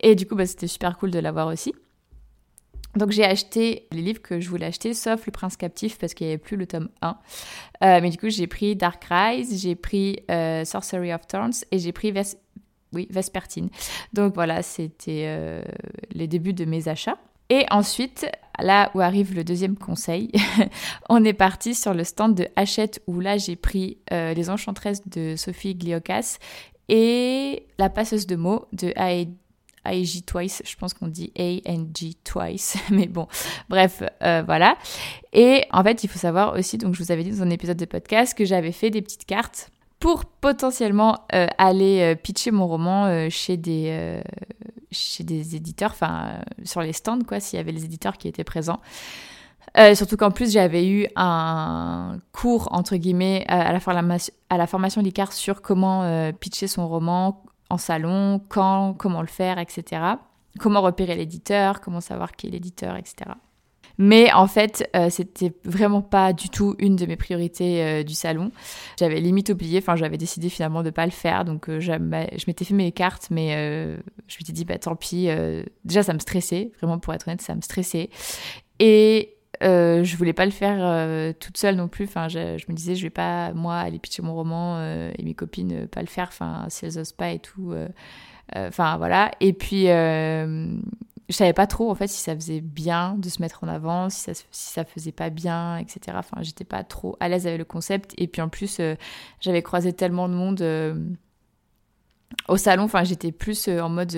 Et 0.00 0.14
du 0.14 0.26
coup, 0.26 0.34
bah, 0.34 0.46
c'était 0.46 0.66
super 0.66 0.96
cool 0.96 1.10
de 1.10 1.18
l'avoir 1.18 1.46
aussi. 1.46 1.72
Donc 2.96 3.12
j'ai 3.12 3.24
acheté 3.24 3.86
les 3.92 4.02
livres 4.02 4.20
que 4.20 4.40
je 4.40 4.48
voulais 4.48 4.66
acheter, 4.66 4.94
sauf 4.94 5.24
Le 5.26 5.32
Prince 5.32 5.56
Captif 5.56 5.98
parce 5.98 6.12
qu'il 6.12 6.26
n'y 6.26 6.32
avait 6.32 6.42
plus 6.42 6.56
le 6.56 6.66
tome 6.66 6.88
1. 7.02 7.08
Euh, 7.08 8.00
mais 8.02 8.10
du 8.10 8.18
coup 8.18 8.28
j'ai 8.28 8.46
pris 8.46 8.74
Dark 8.74 9.04
Rise, 9.08 9.62
j'ai 9.62 9.76
pris 9.76 10.18
euh, 10.30 10.64
Sorcery 10.64 11.12
of 11.12 11.26
Thorns 11.26 11.64
et 11.70 11.78
j'ai 11.78 11.92
pris 11.92 12.12
Vespertine. 12.92 13.68
Donc 14.12 14.34
voilà, 14.34 14.62
c'était 14.62 15.24
euh, 15.26 15.62
les 16.10 16.26
débuts 16.26 16.52
de 16.52 16.64
mes 16.64 16.88
achats. 16.88 17.18
Et 17.50 17.66
ensuite, 17.70 18.26
là 18.58 18.90
où 18.94 19.00
arrive 19.00 19.34
le 19.34 19.44
deuxième 19.44 19.76
conseil, 19.76 20.30
on 21.08 21.24
est 21.24 21.34
parti 21.34 21.74
sur 21.74 21.92
le 21.92 22.04
stand 22.04 22.34
de 22.34 22.48
Hachette 22.56 23.02
où 23.06 23.20
là 23.20 23.36
j'ai 23.36 23.56
pris 23.56 23.98
Les 24.10 24.50
Enchantresses 24.50 25.06
de 25.08 25.34
Sophie 25.36 25.74
Gliocas 25.74 26.38
et 26.88 27.66
La 27.78 27.90
passeuse 27.90 28.26
de 28.26 28.36
mots 28.36 28.66
de 28.72 28.92
Aed 28.96 29.30
AEG 29.84 30.24
twice, 30.26 30.62
je 30.64 30.76
pense 30.76 30.94
qu'on 30.94 31.08
dit 31.08 31.32
A-N-G 31.38 32.14
twice, 32.24 32.76
mais 32.90 33.06
bon, 33.06 33.26
bref, 33.68 34.02
euh, 34.22 34.42
voilà. 34.44 34.76
Et 35.32 35.64
en 35.72 35.82
fait, 35.82 36.04
il 36.04 36.08
faut 36.08 36.18
savoir 36.18 36.54
aussi, 36.54 36.78
donc 36.78 36.94
je 36.94 37.02
vous 37.02 37.12
avais 37.12 37.24
dit 37.24 37.30
dans 37.30 37.42
un 37.42 37.50
épisode 37.50 37.76
de 37.76 37.84
podcast 37.84 38.36
que 38.36 38.44
j'avais 38.44 38.72
fait 38.72 38.90
des 38.90 39.02
petites 39.02 39.24
cartes 39.24 39.70
pour 39.98 40.24
potentiellement 40.24 41.18
euh, 41.34 41.46
aller 41.58 42.00
euh, 42.00 42.14
pitcher 42.14 42.50
mon 42.50 42.66
roman 42.66 43.28
chez 43.28 43.56
des 43.56 44.22
chez 44.90 45.24
des 45.24 45.56
éditeurs, 45.56 45.90
enfin 45.92 46.40
sur 46.64 46.80
les 46.82 46.92
stands 46.92 47.24
quoi, 47.26 47.40
s'il 47.40 47.56
y 47.56 47.60
avait 47.60 47.72
les 47.72 47.84
éditeurs 47.84 48.16
qui 48.16 48.28
étaient 48.28 48.44
présents. 48.44 48.80
surtout 49.94 50.16
qu'en 50.16 50.30
plus 50.30 50.52
j'avais 50.52 50.88
eu 50.88 51.06
un 51.16 52.18
cours 52.32 52.68
entre 52.72 52.96
guillemets 52.96 53.44
à 53.48 53.72
la, 53.72 54.18
à 54.50 54.66
formation 54.66 55.02
d'ICAR 55.02 55.32
sur 55.32 55.62
comment 55.62 56.32
pitcher 56.32 56.66
son 56.66 56.88
roman, 56.88 57.42
en 57.70 57.78
salon, 57.78 58.40
quand, 58.48 58.94
comment 58.94 59.22
le 59.22 59.28
faire, 59.28 59.58
etc. 59.58 60.02
Comment 60.58 60.80
repérer 60.80 61.14
l'éditeur, 61.14 61.80
comment 61.80 62.00
savoir 62.00 62.32
qui 62.32 62.48
est 62.48 62.50
l'éditeur, 62.50 62.96
etc. 62.96 63.30
Mais 64.02 64.32
en 64.32 64.46
fait, 64.46 64.88
euh, 64.96 65.10
c'était 65.10 65.52
vraiment 65.62 66.00
pas 66.00 66.32
du 66.32 66.48
tout 66.48 66.74
une 66.78 66.96
de 66.96 67.04
mes 67.04 67.16
priorités 67.16 67.84
euh, 67.84 68.02
du 68.02 68.14
salon. 68.14 68.50
J'avais 68.98 69.20
limite 69.20 69.50
oublié, 69.50 69.78
enfin 69.78 69.94
j'avais 69.94 70.16
décidé 70.16 70.48
finalement 70.48 70.82
de 70.82 70.88
pas 70.88 71.04
le 71.04 71.12
faire, 71.12 71.44
donc 71.44 71.68
euh, 71.68 71.80
je 71.80 71.92
m'étais 72.46 72.64
fait 72.64 72.72
mes 72.72 72.92
cartes, 72.92 73.28
mais 73.30 73.52
je 74.26 74.36
m'étais 74.38 74.52
dit 74.52 74.64
bah 74.64 74.78
tant 74.78 74.96
pis. 74.96 75.28
déjà 75.84 76.02
ça 76.02 76.14
me 76.14 76.18
stressait, 76.18 76.72
vraiment 76.78 76.98
pour 76.98 77.12
être 77.12 77.28
honnête, 77.28 77.42
ça 77.42 77.54
me 77.54 77.60
stressait. 77.60 78.08
Et 78.78 79.36
euh, 79.62 80.02
je 80.02 80.16
voulais 80.16 80.32
pas 80.32 80.46
le 80.46 80.50
faire 80.50 80.78
euh, 80.80 81.32
toute 81.38 81.58
seule 81.58 81.76
non 81.76 81.88
plus. 81.88 82.04
Enfin, 82.04 82.28
je, 82.28 82.38
me 82.38 82.72
disais, 82.72 82.94
je 82.94 83.02
vais 83.02 83.10
pas, 83.10 83.52
moi, 83.52 83.76
aller 83.76 83.98
pitcher 83.98 84.22
mon 84.22 84.34
roman 84.34 84.76
euh, 84.78 85.12
et 85.18 85.22
mes 85.22 85.34
copines 85.34 85.86
pas 85.88 86.00
le 86.00 86.06
faire, 86.06 86.28
enfin, 86.28 86.64
si 86.68 86.86
elles 86.86 86.98
osent 86.98 87.12
pas 87.12 87.30
et 87.30 87.38
tout. 87.38 87.74
Enfin, 88.54 88.96
voilà. 88.96 89.30
Et 89.40 89.52
puis, 89.52 89.88
je 91.30 91.36
savais 91.36 91.52
pas 91.52 91.66
trop, 91.66 91.90
en 91.90 91.94
fait, 91.94 92.08
si 92.08 92.20
ça 92.20 92.34
faisait 92.34 92.60
bien 92.60 93.14
de 93.16 93.28
se 93.28 93.40
mettre 93.40 93.64
en 93.64 93.68
avant, 93.68 94.10
si 94.10 94.20
ça, 94.20 94.34
si 94.34 94.44
ça 94.50 94.84
faisait 94.84 95.12
pas 95.12 95.30
bien, 95.30 95.78
etc. 95.78 96.16
Enfin, 96.18 96.42
j'étais 96.42 96.64
pas 96.64 96.84
trop 96.84 97.16
à 97.20 97.28
l'aise 97.28 97.46
avec 97.46 97.58
le 97.58 97.64
concept. 97.64 98.12
Et 98.18 98.26
puis, 98.26 98.42
en 98.42 98.48
plus, 98.48 98.80
j'avais 99.40 99.62
croisé 99.62 99.92
tellement 99.92 100.28
de 100.28 100.34
monde 100.34 100.62
au 102.48 102.56
salon. 102.56 102.84
Enfin, 102.84 103.04
j'étais 103.04 103.32
plus 103.32 103.68
en 103.68 103.88
mode 103.88 104.16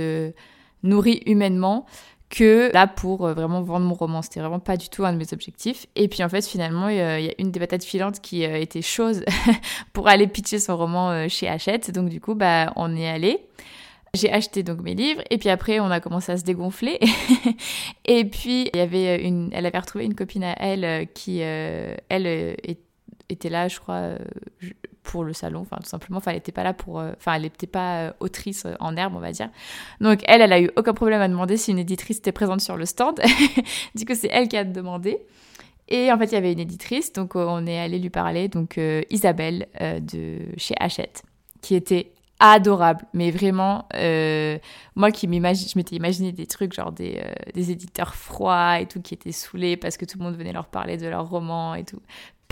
nourrie 0.82 1.22
humainement 1.26 1.86
que 2.32 2.70
là 2.72 2.86
pour 2.86 3.26
euh, 3.26 3.34
vraiment 3.34 3.62
vendre 3.62 3.86
mon 3.86 3.94
roman. 3.94 4.22
C'était 4.22 4.40
vraiment 4.40 4.58
pas 4.58 4.76
du 4.76 4.88
tout 4.88 5.04
un 5.04 5.12
de 5.12 5.18
mes 5.18 5.32
objectifs. 5.32 5.86
Et 5.94 6.08
puis 6.08 6.24
en 6.24 6.28
fait, 6.28 6.44
finalement, 6.44 6.88
il 6.88 6.96
y 6.96 7.00
a 7.00 7.34
une 7.38 7.52
des 7.52 7.60
patates 7.60 7.84
filantes 7.84 8.20
qui 8.20 8.44
euh, 8.44 8.58
était 8.58 8.82
chose 8.82 9.22
pour 9.92 10.08
aller 10.08 10.26
pitcher 10.26 10.58
son 10.58 10.76
roman 10.76 11.10
euh, 11.10 11.28
chez 11.28 11.48
Hachette. 11.48 11.90
Donc 11.92 12.08
du 12.08 12.20
coup, 12.20 12.34
bah, 12.34 12.72
on 12.74 12.96
est 12.96 13.08
allé. 13.08 13.46
J'ai 14.14 14.30
acheté 14.30 14.62
donc 14.62 14.82
mes 14.82 14.94
livres 14.94 15.22
et 15.30 15.38
puis 15.38 15.48
après 15.48 15.80
on 15.80 15.90
a 15.90 15.98
commencé 15.98 16.32
à 16.32 16.36
se 16.36 16.44
dégonfler 16.44 16.98
et 18.04 18.26
puis 18.26 18.68
il 18.74 18.76
y 18.76 18.80
avait 18.80 19.26
une, 19.26 19.48
elle 19.52 19.64
avait 19.64 19.78
retrouvé 19.78 20.04
une 20.04 20.14
copine 20.14 20.44
à 20.44 20.54
elle 20.60 21.08
qui 21.14 21.38
elle 21.38 22.56
était 23.30 23.48
là, 23.48 23.68
je 23.68 23.80
crois, 23.80 24.16
pour 25.02 25.24
le 25.24 25.32
salon, 25.32 25.60
enfin 25.60 25.78
tout 25.82 25.88
simplement, 25.88 26.18
enfin 26.18 26.30
elle 26.30 26.36
n'était 26.36 26.52
pas 26.52 26.62
là 26.62 26.72
pour, 26.72 27.00
euh, 27.00 27.12
enfin 27.16 27.34
elle 27.34 27.42
n'était 27.42 27.66
pas 27.66 28.02
euh, 28.02 28.12
autrice 28.20 28.66
euh, 28.66 28.74
en 28.80 28.96
herbe 28.96 29.14
on 29.16 29.20
va 29.20 29.32
dire. 29.32 29.50
Donc 30.00 30.20
elle, 30.26 30.40
elle 30.40 30.52
a 30.52 30.60
eu 30.60 30.70
aucun 30.76 30.94
problème 30.94 31.20
à 31.20 31.28
demander 31.28 31.56
si 31.56 31.70
une 31.70 31.78
éditrice 31.78 32.18
était 32.18 32.32
présente 32.32 32.60
sur 32.60 32.76
le 32.76 32.86
stand. 32.86 33.20
du 33.94 34.04
coup 34.04 34.14
c'est 34.14 34.30
elle 34.30 34.48
qui 34.48 34.56
a 34.56 34.64
demandé. 34.64 35.18
Et 35.88 36.12
en 36.12 36.18
fait 36.18 36.26
il 36.26 36.32
y 36.32 36.36
avait 36.36 36.52
une 36.52 36.60
éditrice, 36.60 37.12
donc 37.12 37.34
on 37.34 37.66
est 37.66 37.78
allé 37.78 37.98
lui 37.98 38.10
parler, 38.10 38.48
donc 38.48 38.78
Isabelle 39.10 39.66
de 39.80 40.38
chez 40.56 40.74
Hachette, 40.78 41.22
qui 41.60 41.74
était 41.74 42.12
adorable, 42.50 43.04
mais 43.14 43.30
vraiment, 43.30 43.88
moi 44.96 45.10
qui 45.12 45.28
m'imagine, 45.28 45.68
je 45.68 45.78
m'étais 45.78 45.96
imaginé 45.96 46.32
des 46.32 46.46
trucs 46.46 46.72
genre 46.72 46.92
des, 46.92 47.22
des, 47.54 47.70
éditeurs 47.70 48.14
froids 48.14 48.80
et 48.80 48.86
tout 48.86 49.00
qui 49.00 49.14
étaient 49.14 49.32
saoulés 49.32 49.76
parce 49.76 49.96
que 49.96 50.04
tout 50.04 50.18
le 50.18 50.24
monde 50.24 50.36
venait 50.36 50.52
leur 50.52 50.66
parler 50.66 50.96
de 50.96 51.06
leur 51.06 51.28
roman 51.28 51.74
et 51.74 51.84
tout. 51.84 52.00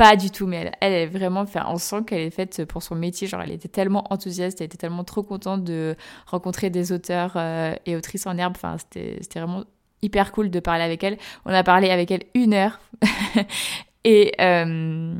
Pas 0.01 0.17
du 0.17 0.31
tout, 0.31 0.47
mais 0.47 0.73
elle, 0.81 0.95
est 0.95 1.07
vraiment, 1.07 1.41
enfin, 1.41 1.67
on 1.69 1.77
sent 1.77 2.05
qu'elle 2.07 2.21
est 2.23 2.31
faite 2.31 2.65
pour 2.65 2.83
son 2.83 2.95
métier. 2.95 3.27
Genre, 3.27 3.43
elle 3.43 3.51
était 3.51 3.69
tellement 3.69 4.11
enthousiaste, 4.11 4.63
elle 4.63 4.65
était 4.65 4.79
tellement 4.79 5.05
trop 5.05 5.23
contente 5.23 5.63
de 5.63 5.95
rencontrer 6.25 6.71
des 6.71 6.91
auteurs 6.91 7.35
euh, 7.37 7.75
et 7.85 7.97
autrices 7.97 8.27
en 8.27 8.39
herbe. 8.39 8.55
Enfin, 8.57 8.77
c'était 8.79 9.21
vraiment 9.39 9.65
hyper 10.01 10.33
cool 10.33 10.51
de 10.51 10.59
parler 10.59 10.85
avec 10.85 11.05
elle. 11.05 11.19
On 11.45 11.53
a 11.53 11.63
parlé 11.63 11.91
avec 11.91 12.11
elle 12.11 12.23
une 12.35 12.55
heure 12.55 12.81
et 14.05 14.33
euh, 14.41 15.15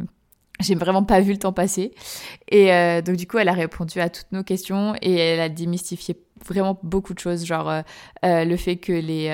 j'ai 0.61 0.75
vraiment 0.75 1.03
pas 1.03 1.21
vu 1.21 1.33
le 1.33 1.39
temps 1.39 1.53
passer. 1.53 1.93
Et 2.49 2.73
euh, 2.73 3.03
donc, 3.03 3.17
du 3.17 3.27
coup, 3.27 3.39
elle 3.39 3.49
a 3.49 3.55
répondu 3.55 4.01
à 4.01 4.09
toutes 4.09 4.31
nos 4.33 4.43
questions 4.43 4.95
et 5.03 5.17
elle 5.17 5.41
a 5.41 5.49
démystifié 5.49 6.17
vraiment 6.47 6.79
beaucoup 6.83 7.15
de 7.15 7.19
choses, 7.19 7.45
genre 7.45 7.83
le 8.23 8.57
fait 8.57 8.77
que 8.77 8.93
les. 8.93 9.29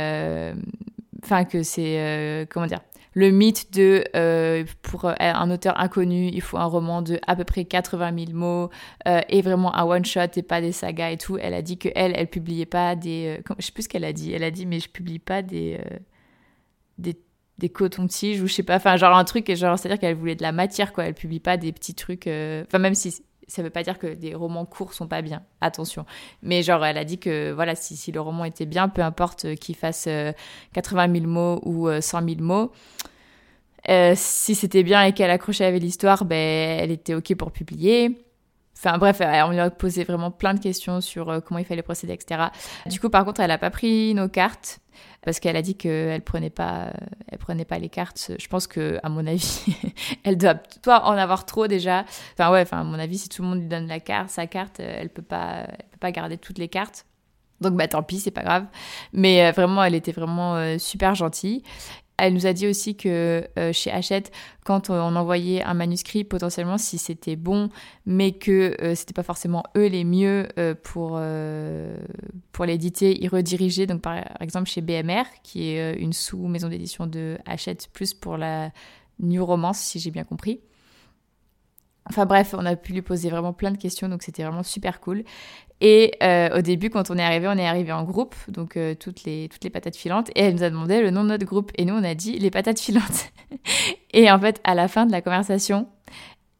Enfin, 1.22 1.44
que 1.44 1.62
c'est. 1.62 2.46
comment 2.50 2.66
dire 2.66 2.80
le 3.16 3.30
mythe 3.30 3.72
de 3.72 4.04
euh, 4.14 4.66
pour 4.82 5.06
euh, 5.06 5.14
un 5.18 5.50
auteur 5.50 5.80
inconnu, 5.80 6.28
il 6.28 6.42
faut 6.42 6.58
un 6.58 6.66
roman 6.66 7.00
de 7.00 7.18
à 7.26 7.34
peu 7.34 7.44
près 7.44 7.64
80 7.64 8.26
000 8.26 8.32
mots 8.38 8.68
euh, 9.08 9.22
et 9.30 9.40
vraiment 9.40 9.74
un 9.74 9.84
one 9.84 10.04
shot 10.04 10.20
et 10.36 10.42
pas 10.42 10.60
des 10.60 10.70
sagas 10.72 11.12
et 11.12 11.16
tout. 11.16 11.38
Elle 11.38 11.54
a 11.54 11.62
dit 11.62 11.78
que 11.78 11.88
elle, 11.94 12.12
elle 12.14 12.28
publiait 12.28 12.66
pas 12.66 12.94
des, 12.94 13.40
je 13.58 13.64
sais 13.64 13.72
plus 13.72 13.84
ce 13.84 13.88
qu'elle 13.88 14.04
a 14.04 14.12
dit. 14.12 14.34
Elle 14.34 14.44
a 14.44 14.50
dit 14.50 14.66
mais 14.66 14.80
je 14.80 14.90
publie 14.90 15.18
pas 15.18 15.40
des 15.40 15.80
des, 16.98 17.16
des 17.58 17.68
cotons-tiges 17.68 18.40
ou 18.42 18.46
je 18.46 18.52
sais 18.52 18.62
pas, 18.62 18.76
enfin 18.76 18.96
genre 18.96 19.16
un 19.16 19.24
truc 19.24 19.52
genre 19.54 19.78
c'est 19.78 19.88
à 19.88 19.92
dire 19.92 19.98
qu'elle 19.98 20.16
voulait 20.16 20.34
de 20.34 20.42
la 20.42 20.52
matière 20.52 20.92
quoi. 20.92 21.04
Elle 21.04 21.14
publie 21.14 21.40
pas 21.40 21.56
des 21.56 21.72
petits 21.72 21.94
trucs, 21.94 22.26
enfin 22.26 22.78
même 22.78 22.94
si 22.94 23.22
ça 23.48 23.62
veut 23.62 23.70
pas 23.70 23.82
dire 23.82 23.98
que 23.98 24.08
des 24.08 24.34
romans 24.34 24.66
courts 24.66 24.92
sont 24.92 25.06
pas 25.06 25.22
bien, 25.22 25.42
attention. 25.60 26.04
Mais 26.42 26.64
genre, 26.64 26.84
elle 26.84 26.98
a 26.98 27.04
dit 27.04 27.18
que 27.18 27.52
voilà, 27.52 27.76
si, 27.76 27.96
si 27.96 28.10
le 28.10 28.20
roman 28.20 28.44
était 28.44 28.66
bien, 28.66 28.88
peu 28.88 29.02
importe 29.02 29.54
qu'il 29.54 29.76
fasse 29.76 30.08
80 30.72 31.12
000 31.12 31.26
mots 31.26 31.60
ou 31.64 31.88
100 31.88 32.28
000 32.28 32.40
mots, 32.40 32.72
euh, 33.88 34.14
si 34.16 34.54
c'était 34.54 34.82
bien 34.82 35.04
et 35.04 35.12
qu'elle 35.12 35.30
accrochait 35.30 35.64
avec 35.64 35.82
l'histoire, 35.82 36.24
ben, 36.24 36.80
elle 36.80 36.90
était 36.90 37.14
OK 37.14 37.34
pour 37.36 37.52
publier. 37.52 38.25
Enfin 38.76 38.98
bref, 38.98 39.20
on 39.20 39.50
lui 39.50 39.58
a 39.58 39.70
posé 39.70 40.04
vraiment 40.04 40.30
plein 40.30 40.52
de 40.52 40.60
questions 40.60 41.00
sur 41.00 41.30
euh, 41.30 41.40
comment 41.40 41.58
il 41.58 41.64
fallait 41.64 41.82
procéder, 41.82 42.12
etc. 42.12 42.48
Du 42.84 43.00
coup, 43.00 43.08
par 43.08 43.24
contre, 43.24 43.40
elle 43.40 43.48
n'a 43.48 43.58
pas 43.58 43.70
pris 43.70 44.12
nos 44.14 44.28
cartes 44.28 44.80
parce 45.22 45.40
qu'elle 45.40 45.56
a 45.56 45.62
dit 45.62 45.76
qu'elle 45.76 46.22
prenait 46.22 46.52
elle 46.58 47.38
prenait 47.38 47.64
pas 47.64 47.78
les 47.78 47.88
cartes. 47.88 48.32
Je 48.38 48.46
pense 48.48 48.66
que, 48.66 49.00
à 49.02 49.08
mon 49.08 49.26
avis, 49.26 49.64
elle 50.24 50.36
doit 50.36 50.56
pas 50.82 51.02
en 51.04 51.12
avoir 51.12 51.46
trop 51.46 51.66
déjà. 51.66 52.04
Enfin 52.34 52.52
ouais, 52.52 52.60
enfin 52.60 52.80
à 52.80 52.84
mon 52.84 52.98
avis, 52.98 53.18
si 53.18 53.28
tout 53.30 53.42
le 53.42 53.48
monde 53.48 53.60
lui 53.60 53.68
donne 53.68 53.88
la 53.88 54.00
carte, 54.00 54.28
sa 54.28 54.46
carte, 54.46 54.78
elle 54.80 55.08
peut 55.08 55.22
peut 55.22 55.98
pas 56.00 56.12
garder 56.12 56.36
toutes 56.36 56.58
les 56.58 56.68
cartes. 56.68 57.06
Donc 57.62 57.74
bah 57.74 57.88
tant 57.88 58.02
pis, 58.02 58.20
c'est 58.20 58.30
pas 58.30 58.42
grave. 58.42 58.66
Mais 59.14 59.46
euh, 59.46 59.52
vraiment, 59.52 59.82
elle 59.82 59.94
était 59.94 60.12
vraiment 60.12 60.78
super 60.78 61.14
gentille. 61.14 61.62
Elle 62.18 62.32
nous 62.32 62.46
a 62.46 62.52
dit 62.52 62.66
aussi 62.66 62.96
que 62.96 63.46
euh, 63.58 63.72
chez 63.72 63.90
Hachette, 63.90 64.32
quand 64.64 64.88
on 64.88 65.16
envoyait 65.16 65.62
un 65.62 65.74
manuscrit, 65.74 66.24
potentiellement 66.24 66.78
si 66.78 66.96
c'était 66.96 67.36
bon, 67.36 67.68
mais 68.06 68.32
que 68.32 68.74
euh, 68.80 68.94
c'était 68.94 69.12
pas 69.12 69.22
forcément 69.22 69.62
eux 69.76 69.86
les 69.86 70.04
mieux 70.04 70.48
euh, 70.58 70.74
pour, 70.74 71.20
pour 72.52 72.64
l'éditer, 72.64 73.22
ils 73.22 73.28
redirigeaient. 73.28 73.86
Donc 73.86 74.00
par 74.00 74.16
exemple 74.40 74.68
chez 74.68 74.80
BMR, 74.80 75.24
qui 75.42 75.68
est 75.68 75.98
une 75.98 76.14
sous-maison 76.14 76.68
d'édition 76.68 77.06
de 77.06 77.36
Hachette, 77.44 77.88
plus 77.92 78.14
pour 78.14 78.38
la 78.38 78.70
new 79.20 79.44
romance, 79.44 79.78
si 79.78 79.98
j'ai 79.98 80.10
bien 80.10 80.24
compris. 80.24 80.60
Enfin 82.08 82.24
bref, 82.24 82.54
on 82.56 82.64
a 82.64 82.76
pu 82.76 82.92
lui 82.92 83.02
poser 83.02 83.30
vraiment 83.30 83.52
plein 83.52 83.72
de 83.72 83.78
questions, 83.78 84.08
donc 84.08 84.22
c'était 84.22 84.44
vraiment 84.44 84.62
super 84.62 85.00
cool. 85.00 85.24
Et 85.80 86.12
euh, 86.22 86.58
au 86.58 86.62
début, 86.62 86.88
quand 86.88 87.10
on 87.10 87.18
est 87.18 87.22
arrivé, 87.22 87.48
on 87.48 87.58
est 87.58 87.66
arrivé 87.66 87.92
en 87.92 88.04
groupe, 88.04 88.34
donc 88.48 88.76
euh, 88.76 88.94
toutes, 88.94 89.24
les, 89.24 89.48
toutes 89.50 89.62
les 89.62 89.70
patates 89.70 89.96
filantes, 89.96 90.30
et 90.34 90.44
elle 90.44 90.54
nous 90.54 90.62
a 90.62 90.70
demandé 90.70 91.02
le 91.02 91.10
nom 91.10 91.22
de 91.22 91.28
notre 91.28 91.44
groupe, 91.44 91.70
et 91.76 91.84
nous 91.84 91.94
on 91.94 92.02
a 92.02 92.14
dit 92.14 92.38
les 92.38 92.50
patates 92.50 92.80
filantes. 92.80 93.30
et 94.12 94.30
en 94.30 94.38
fait, 94.38 94.60
à 94.64 94.74
la 94.74 94.88
fin 94.88 95.04
de 95.04 95.12
la 95.12 95.20
conversation, 95.20 95.86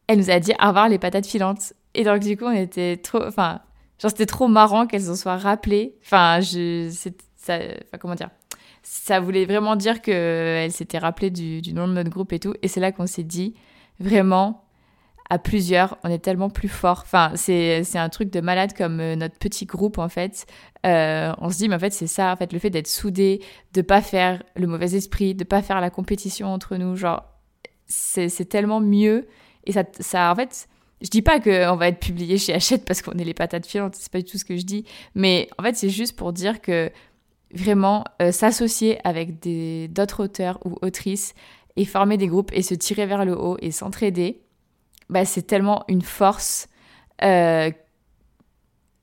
elle 0.07 0.19
nous 0.19 0.31
a 0.31 0.39
dit 0.39 0.53
au 0.63 0.67
revoir 0.67 0.89
les 0.89 0.99
patates 0.99 1.27
filantes. 1.27 1.73
Et 1.95 2.05
donc, 2.05 2.21
du 2.21 2.37
coup, 2.37 2.45
on 2.45 2.53
était 2.53 2.99
trop. 2.99 3.25
Enfin, 3.25 3.61
genre, 4.01 4.11
c'était 4.11 4.27
trop 4.27 4.49
marrant 4.49 4.87
qu'elles 4.87 5.11
en 5.11 5.17
soient 5.17 5.39
rappelées. 5.39 5.97
Enfin, 6.05 6.41
je. 6.41 6.91
Ça, 7.37 7.59
comment 7.99 8.15
dire? 8.15 8.31
Ça 8.83 9.19
voulait 9.19 9.47
vraiment 9.47 9.77
dire 9.77 10.03
qu'elles 10.03 10.73
s'étaient 10.73 10.99
rappelées 10.99 11.31
du, 11.31 11.63
du 11.63 11.73
nom 11.73 11.89
de 11.89 11.93
notre 11.93 12.11
groupe 12.11 12.33
et 12.33 12.39
tout. 12.39 12.55
Et 12.63 12.69
c'est 12.69 12.81
là 12.81 12.93
qu'on 12.93 13.07
s'est 13.07 13.25
dit, 13.25 13.55
vraiment, 13.99 14.66
à 15.29 15.39
plusieurs, 15.39 15.99
on 16.05 16.09
est 16.09 16.19
tellement 16.19 16.51
plus 16.51 16.69
fort. 16.69 17.03
Enfin, 17.05 17.33
c'est, 17.35 17.85
un 17.97 18.09
truc 18.09 18.31
de 18.31 18.41
malade 18.41 18.73
comme 18.77 19.01
euh, 19.01 19.17
notre 19.17 19.39
petit 19.39 19.67
groupe, 19.67 19.99
en 19.99 20.09
fait. 20.09 20.47
Euh, 20.85 21.33
on 21.39 21.51
se 21.51 21.57
dit, 21.57 21.69
mais 21.69 21.77
en 21.77 21.81
fait, 21.81 21.93
c'est 21.93 22.07
ça, 22.07 22.33
en 22.33 22.37
fait, 22.37 22.53
le 22.53 22.59
fait 22.59 22.71
d'être 22.71 22.87
soudé, 22.87 23.43
de 23.73 23.83
pas 23.83 24.01
faire 24.01 24.43
le 24.55 24.67
mauvais 24.67 24.95
esprit, 24.95 25.35
de 25.35 25.45
pas 25.45 25.63
faire 25.63 25.81
la 25.81 25.91
compétition 25.91 26.49
entre 26.49 26.77
nous, 26.77 26.97
genre, 26.97 27.25
c'est, 27.87 28.49
tellement 28.49 28.81
mieux. 28.81 29.27
Et 29.65 29.73
ça, 29.73 29.85
ça, 29.99 30.31
en 30.31 30.37
fait, 30.37 30.69
je 31.03 31.09
dis 31.09 31.23
pas 31.23 31.41
qu'on 31.41 31.77
va 31.77 31.89
être 31.89 32.01
publié 32.01 32.39
chez 32.39 32.55
Hachette 32.55 32.85
parce 32.85 33.03
qu'on 33.03 33.13
est 33.13 33.25
les 33.25 33.35
patates 33.35 33.67
filantes, 33.67 33.97
c'est 33.97 34.11
pas 34.11 34.19
du 34.19 34.25
tout 34.25 34.39
ce 34.39 34.45
que 34.45 34.57
je 34.57 34.65
dis. 34.65 34.85
Mais 35.15 35.49
en 35.59 35.63
fait, 35.63 35.77
c'est 35.77 35.91
juste 35.91 36.17
pour 36.17 36.33
dire 36.33 36.61
que 36.61 36.91
vraiment, 37.53 38.05
euh, 38.23 38.33
s'associer 38.33 38.99
avec 39.05 39.41
d'autres 39.93 40.25
auteurs 40.25 40.59
ou 40.65 40.77
autrices 40.83 41.35
et 41.77 41.85
former 41.85 42.17
des 42.17 42.29
groupes 42.29 42.51
et 42.53 42.63
se 42.63 42.75
tirer 42.75 43.07
vers 43.07 43.25
le 43.25 43.39
haut 43.39 43.57
et 43.61 43.71
s'entraider, 43.71 44.41
bah, 45.09 45.25
c'est 45.25 45.43
tellement 45.43 45.85
une 45.89 46.03
force. 46.03 46.69
Euh, 47.23 47.71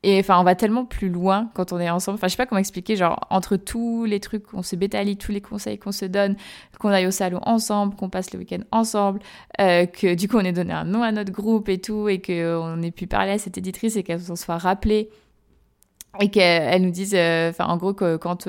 et 0.06 0.20
enfin, 0.20 0.38
on 0.40 0.44
va 0.44 0.54
tellement 0.54 0.84
plus 0.84 1.08
loin 1.08 1.50
quand 1.54 1.72
on 1.72 1.80
est 1.80 1.90
ensemble. 1.90 2.16
Enfin, 2.16 2.28
je 2.28 2.32
sais 2.32 2.38
pas 2.38 2.46
comment 2.46 2.60
expliquer, 2.60 2.98
genre, 2.98 3.26
entre 3.30 3.56
tous 3.56 4.04
les 4.04 4.20
trucs 4.20 4.44
qu'on 4.44 4.62
se 4.62 4.76
bétalie, 4.76 5.16
tous 5.16 5.32
les 5.32 5.40
conseils 5.40 5.80
qu'on 5.80 5.94
se 5.94 6.04
donne, 6.04 6.36
qu'on 6.78 6.90
aille 6.90 7.08
au 7.08 7.12
salon 7.12 7.40
ensemble, 7.44 7.96
qu'on 7.96 8.10
passe 8.10 8.34
le 8.34 8.40
week-end 8.40 8.60
ensemble, 8.72 9.20
euh, 9.62 9.86
que 9.86 10.14
du 10.14 10.28
coup, 10.28 10.38
on 10.38 10.42
ait 10.42 10.52
donné 10.52 10.74
un 10.74 10.84
nom 10.84 11.04
à 11.04 11.14
notre 11.14 11.32
groupe 11.32 11.70
et 11.70 11.80
tout, 11.80 12.10
et 12.10 12.22
qu'on 12.22 12.82
ait 12.82 12.92
pu 12.92 13.08
parler 13.08 13.32
à 13.32 13.38
cette 13.38 13.58
éditrice 13.58 13.96
et 13.96 14.04
qu'elle 14.04 14.20
s'en 14.20 14.36
soit 14.36 14.58
rappelée 14.58 15.10
et 16.20 16.30
qu'elle 16.30 16.82
nous 16.82 16.92
dise, 16.92 17.14
euh, 17.16 17.50
enfin 17.50 17.66
en 17.66 17.78
gros 17.78 17.94
que 17.94 18.18
quand 18.18 18.48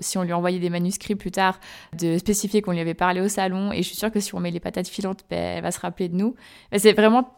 si 0.00 0.18
on 0.18 0.22
lui 0.22 0.32
envoyait 0.32 0.58
des 0.58 0.70
manuscrits 0.70 1.14
plus 1.14 1.30
tard, 1.30 1.58
de 1.98 2.18
spécifier 2.18 2.62
qu'on 2.62 2.72
lui 2.72 2.80
avait 2.80 2.94
parlé 2.94 3.20
au 3.20 3.28
salon, 3.28 3.72
et 3.72 3.78
je 3.78 3.82
suis 3.82 3.96
sûre 3.96 4.10
que 4.10 4.20
si 4.20 4.34
on 4.34 4.40
met 4.40 4.50
les 4.50 4.60
patates 4.60 4.88
filantes, 4.88 5.24
ben, 5.30 5.56
elle 5.56 5.62
va 5.62 5.70
se 5.70 5.80
rappeler 5.80 6.08
de 6.08 6.16
nous. 6.16 6.34
c'est 6.76 6.92
vraiment, 6.92 7.30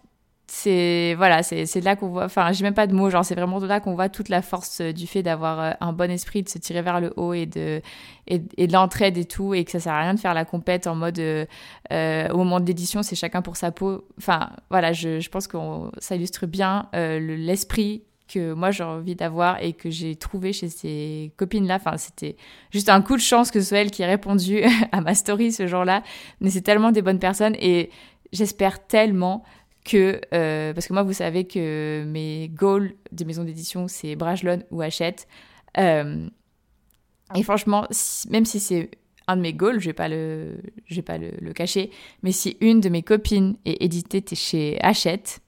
c'est 0.48 1.14
voilà, 1.16 1.42
c'est 1.42 1.64
de 1.64 1.84
là 1.84 1.94
qu'on 1.94 2.08
voit, 2.08 2.24
enfin 2.24 2.50
j'ai 2.52 2.64
même 2.64 2.74
pas 2.74 2.86
de 2.86 2.94
mots, 2.94 3.10
genre 3.10 3.24
c'est 3.24 3.34
vraiment 3.34 3.60
de 3.60 3.66
là 3.66 3.80
qu'on 3.80 3.94
voit 3.94 4.08
toute 4.08 4.30
la 4.30 4.42
force 4.42 4.80
du 4.80 5.06
fait 5.06 5.22
d'avoir 5.22 5.60
euh, 5.60 5.70
un 5.80 5.92
bon 5.92 6.10
esprit, 6.10 6.42
de 6.42 6.48
se 6.48 6.58
tirer 6.58 6.82
vers 6.82 7.00
le 7.00 7.12
haut 7.16 7.34
et 7.34 7.46
de 7.46 7.80
et, 8.26 8.38
de 8.38 8.72
l'entraide 8.72 9.16
et 9.16 9.26
tout, 9.26 9.54
et 9.54 9.64
que 9.64 9.70
ça 9.70 9.80
sert 9.80 9.92
à 9.92 10.00
rien 10.00 10.14
de 10.14 10.20
faire 10.20 10.34
la 10.34 10.44
compète 10.44 10.86
en 10.86 10.96
mode 10.96 11.18
euh, 11.20 12.28
au 12.30 12.38
moment 12.38 12.60
de 12.60 12.66
l'édition 12.66 13.02
c'est 13.02 13.16
chacun 13.16 13.42
pour 13.42 13.56
sa 13.56 13.70
peau. 13.70 14.06
Enfin 14.18 14.50
voilà, 14.70 14.92
je, 14.92 15.20
je 15.20 15.28
pense 15.28 15.46
que 15.46 15.56
ça 15.98 16.16
illustre 16.16 16.46
bien 16.46 16.88
l'esprit 16.94 18.02
que 18.28 18.52
moi 18.52 18.70
j'ai 18.70 18.84
envie 18.84 19.14
d'avoir 19.14 19.62
et 19.62 19.72
que 19.72 19.90
j'ai 19.90 20.14
trouvé 20.16 20.52
chez 20.52 20.68
ces 20.68 21.32
copines-là. 21.36 21.76
Enfin, 21.76 21.96
c'était 21.96 22.36
juste 22.70 22.88
un 22.88 23.02
coup 23.02 23.16
de 23.16 23.22
chance 23.22 23.50
que 23.50 23.60
ce 23.60 23.68
soit 23.68 23.78
elle 23.78 23.90
qui 23.90 24.02
ait 24.02 24.06
répondu 24.06 24.62
à 24.92 25.00
ma 25.00 25.14
story 25.14 25.52
ce 25.52 25.66
jour-là. 25.66 26.02
Mais 26.40 26.50
c'est 26.50 26.60
tellement 26.60 26.92
des 26.92 27.02
bonnes 27.02 27.18
personnes 27.18 27.56
et 27.58 27.90
j'espère 28.32 28.86
tellement 28.86 29.42
que, 29.84 30.20
euh, 30.34 30.74
parce 30.74 30.86
que 30.86 30.92
moi 30.92 31.02
vous 31.02 31.14
savez 31.14 31.44
que 31.44 32.04
mes 32.06 32.48
goals 32.48 32.92
de 33.12 33.24
maison 33.24 33.44
d'édition 33.44 33.88
c'est 33.88 34.16
Brajlon 34.16 34.62
ou 34.70 34.82
Hachette. 34.82 35.26
Euh, 35.78 36.28
et 37.34 37.42
franchement, 37.42 37.86
même 38.30 38.44
si 38.44 38.60
c'est 38.60 38.90
un 39.26 39.36
de 39.36 39.42
mes 39.42 39.52
goals, 39.52 39.80
je 39.80 39.86
vais 39.86 39.94
pas 39.94 40.08
le, 40.08 40.58
je 40.86 40.96
vais 40.96 41.02
pas 41.02 41.18
le, 41.18 41.52
cacher, 41.52 41.90
mais 42.22 42.32
si 42.32 42.56
une 42.60 42.80
de 42.80 42.88
mes 42.88 43.02
copines 43.02 43.56
est 43.64 43.82
éditée 43.82 44.24
chez 44.34 44.78
Hachette, 44.80 45.40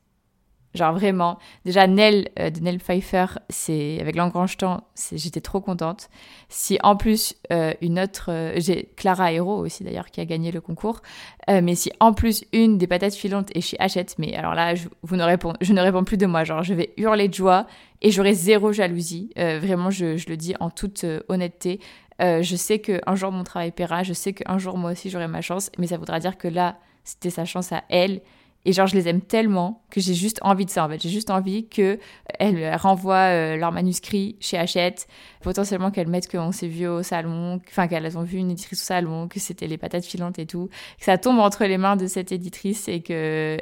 Genre 0.73 0.93
vraiment, 0.93 1.39
déjà 1.65 1.89
Nell 1.89 2.29
euh, 2.39 2.51
de 2.51 2.61
Nell 2.61 2.79
Pfeiffer, 2.79 3.27
c'est 3.49 3.99
avec 4.01 4.15
l'engrange-temps, 4.15 4.85
j'étais 5.13 5.41
trop 5.41 5.61
contente. 5.61 6.09
Si 6.49 6.79
en 6.85 6.95
plus 6.95 7.35
euh, 7.53 7.75
une 7.81 7.99
autre, 7.99 8.27
euh, 8.29 8.53
j'ai 8.57 8.89
Clara 8.97 9.33
Hero 9.33 9.57
aussi 9.59 9.83
d'ailleurs 9.83 10.13
qui 10.13 10.21
a 10.21 10.25
gagné 10.25 10.53
le 10.53 10.61
concours, 10.61 11.03
mais 11.49 11.75
si 11.75 11.91
en 11.99 12.13
plus 12.13 12.45
une 12.53 12.79
des 12.79 12.87
patates 12.87 13.15
filantes 13.15 13.49
est 13.57 13.61
chez 13.61 13.77
Hachette, 13.81 14.15
mais 14.19 14.37
alors 14.37 14.55
là 14.55 14.77
je, 14.77 14.87
vous 15.03 15.17
ne 15.17 15.25
réponds, 15.25 15.55
je 15.61 15.73
ne 15.73 15.81
réponds 15.81 16.05
plus 16.05 16.17
de 16.17 16.27
moi, 16.27 16.45
genre 16.45 16.63
je 16.63 16.75
vais 16.75 16.93
hurler 16.97 17.27
de 17.27 17.35
joie 17.35 17.67
et 18.03 18.13
j'aurai 18.13 18.35
zéro 18.35 18.73
jalousie. 18.73 19.33
vraiment, 19.35 19.91
je, 19.91 20.17
je, 20.17 20.29
le 20.29 20.37
dis 20.37 20.55
en 20.61 20.71
toute 20.71 21.05
honnêteté. 21.29 21.81
je 22.21 22.55
sais 22.57 22.79
qu'un 22.79 23.17
jour 23.17 23.33
mon 23.33 23.43
travail 23.43 23.73
paiera, 23.73 24.05
je 24.05 24.13
sais 24.13 24.33
qu'un 24.33 24.59
jour 24.59 24.79
moi 24.79 24.93
aussi 24.93 25.11
j'aurai 25.11 25.27
ma 25.27 25.41
chance, 25.41 25.73
mais 25.77 25.89
ça 25.89 25.97
voudra 25.97 26.21
dire 26.21 26.39
que 26.39 26.47
là 26.47 26.79
c'était 27.03 27.31
sa 27.31 27.45
chance 27.45 27.73
à 27.73 27.83
elle 27.89 28.21
et 28.67 28.73
genre, 28.73 28.87
je 28.87 28.95
les 28.95 29.09
aime 29.09 29.23
tellement 29.23 29.83
que 29.91 30.01
j'ai 30.01 30.13
juste 30.13 30.39
envie 30.43 30.67
de 30.67 30.71
ça, 30.71 30.85
en 30.85 30.89
fait. 30.89 31.01
J'ai 31.01 31.09
juste 31.09 31.31
envie 31.31 31.67
qu'elles 31.69 31.99
euh, 32.41 32.77
renvoient 32.77 33.31
euh, 33.33 33.57
leur 33.57 33.73
manuscrit 33.73 34.37
chez 34.41 34.59
Hachette, 34.59 35.09
potentiellement 35.43 35.91
qu'elles 35.91 36.09
mettent 36.09 36.31
qu'on 36.31 36.53
s'est 36.53 36.69
vu 36.69 36.87
au 36.87 37.03
salon, 37.03 37.61
enfin 37.69 37.89
qu'elles 37.89 38.19
ont 38.19 38.23
vu 38.23 38.39
une 38.39 38.51
éditrice 38.51 38.83
au 38.83 38.85
salon, 38.85 39.29
que 39.29 39.41
c'était 39.41 39.67
les 39.67 39.79
patates 39.79 40.05
filantes 40.05 40.39
et 40.39 40.47
tout, 40.47 40.69
que 40.99 41.05
ça 41.05 41.17
tombe 41.17 41.39
entre 41.39 41.65
les 41.65 41.79
mains 41.79 41.97
de 41.97 42.07
cette 42.07 42.33
éditrice 42.33 42.87
et 42.89 43.01
que 43.01 43.59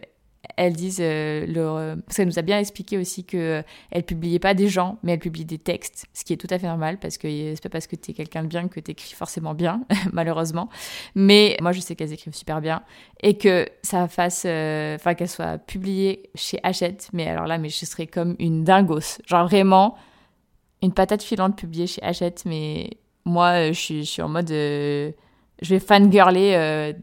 elles 0.57 0.75
disent 0.75 1.01
euh, 1.01 1.47
leur... 1.47 1.97
parce 2.05 2.17
qu'elle 2.17 2.29
nous 2.29 2.39
a 2.39 2.43
bien 2.43 2.59
expliqué 2.59 2.97
aussi 2.97 3.25
que 3.25 3.37
euh, 3.37 3.63
elle 3.91 4.05
publiait 4.05 4.39
pas 4.39 4.55
des 4.55 4.69
gens 4.69 4.99
mais 5.03 5.13
elle 5.13 5.19
publie 5.19 5.45
des 5.45 5.59
textes 5.59 6.07
ce 6.15 6.25
qui 6.25 6.33
est 6.33 6.37
tout 6.37 6.47
à 6.51 6.59
fait 6.59 6.67
normal 6.67 6.99
parce 6.99 7.19
que 7.19 7.29
c'est 7.29 7.63
pas 7.63 7.69
parce 7.69 7.87
que 7.87 7.97
tu 7.97 8.13
es 8.13 8.15
quelqu'un 8.15 8.43
de 8.43 8.49
bien 8.49 8.69
que 8.69 8.81
tu 8.81 8.93
écris 8.93 9.15
forcément 9.15 9.55
bien 9.55 9.83
malheureusement. 10.13 10.69
Mais 11.15 11.57
moi 11.61 11.73
je 11.73 11.81
sais 11.81 11.97
qu'elles 11.97 12.13
écrivent 12.13 12.35
super 12.35 12.61
bien 12.61 12.83
et 13.23 13.37
que 13.37 13.67
ça 13.83 14.09
fasse 14.09 14.45
euh, 14.47 14.95
enfin 14.95 15.15
qu'elle 15.15 15.29
soit 15.29 15.59
publiée 15.59 16.31
chez 16.35 16.61
Hachette 16.63 17.11
mais 17.13 17.27
alors 17.27 17.47
là 17.47 17.59
mais 17.59 17.69
je 17.69 17.85
serais 17.85 18.07
comme 18.07 18.37
une 18.39 18.65
dingos 18.65 19.19
genre 19.27 19.47
vraiment 19.49 19.97
une 20.83 20.93
patate 20.93 21.23
filante 21.23 21.57
publiée 21.57 21.89
chez 21.89 22.03
Hachette 22.03 22.45
mais 22.47 22.91
moi 23.25 23.69
je 23.69 23.79
suis, 23.79 24.05
je 24.05 24.11
suis 24.11 24.23
en 24.23 24.29
mode 24.29 24.49
je 24.51 25.13
vais 25.63 25.81
fangirler 25.81 26.95